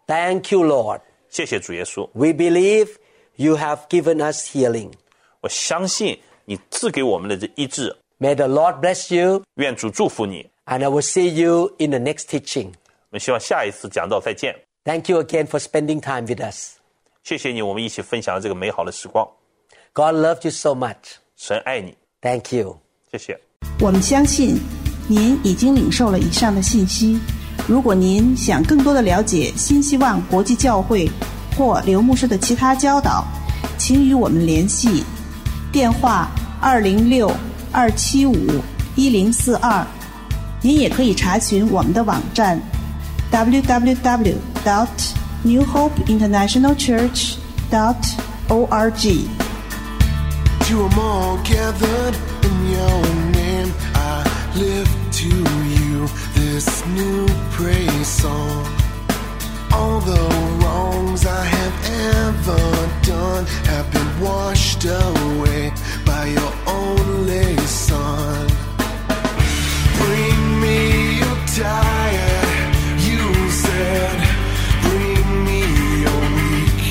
[0.06, 1.00] Thank you, Lord.
[1.28, 2.96] 谢谢主耶稣， We believe
[3.36, 4.92] you have given us healing.
[5.40, 10.49] 我相信你赐给我们的这医治， May the Lord bless you, 愿主祝福你。
[10.65, 12.67] and I will see you in the next teaching.
[12.67, 14.55] 我们希望下一次讲到再见
[14.85, 16.75] ，Thank you again for spending time with us.
[17.23, 19.27] 谢谢你，我们一起分享了这个美好的时光。
[19.93, 21.17] God loves you so much.
[21.35, 22.77] 神爱你，Thank you.
[23.11, 23.37] 谢谢。
[23.81, 24.59] 我们相信
[25.09, 27.19] 您已经领受了以上的信息。
[27.67, 31.09] 如果您想更多的了解新希望国际教会
[31.57, 33.25] 或刘牧师的其他教导，
[33.77, 35.03] 请与我们联系，
[35.71, 36.29] 电话
[36.61, 37.29] 二零六
[37.74, 38.34] 二七五
[38.96, 39.86] 一零四二。
[40.62, 42.60] 您也可以查询我们的网站
[43.32, 44.36] www.
[44.64, 44.88] dot
[45.42, 47.36] New Hope International Church.
[47.70, 47.96] dot
[48.48, 49.28] org。
[50.68, 53.02] To them all gathered in your
[53.32, 54.22] name, I
[54.54, 58.73] lift to you this new praise song.
[59.77, 60.23] All the
[60.59, 61.77] wrongs I have
[62.21, 62.65] ever
[63.03, 65.73] done have been washed away
[66.05, 68.47] by your only son.
[69.99, 70.79] Bring me
[71.21, 72.73] your diet,
[73.09, 73.23] you
[73.65, 74.17] said.
[74.85, 75.61] Bring me
[76.05, 76.83] your weak.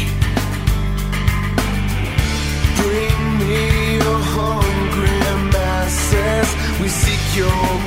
[2.80, 5.20] Bring me your hungry
[5.56, 6.48] masses.
[6.80, 7.83] We seek your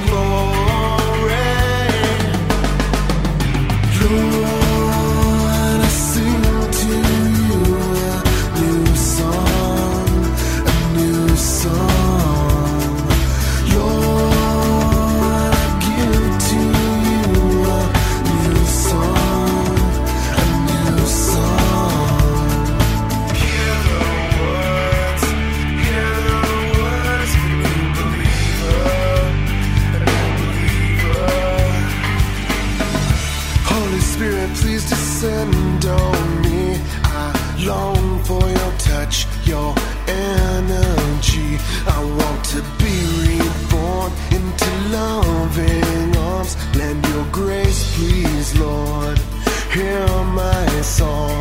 [50.97, 51.36] song.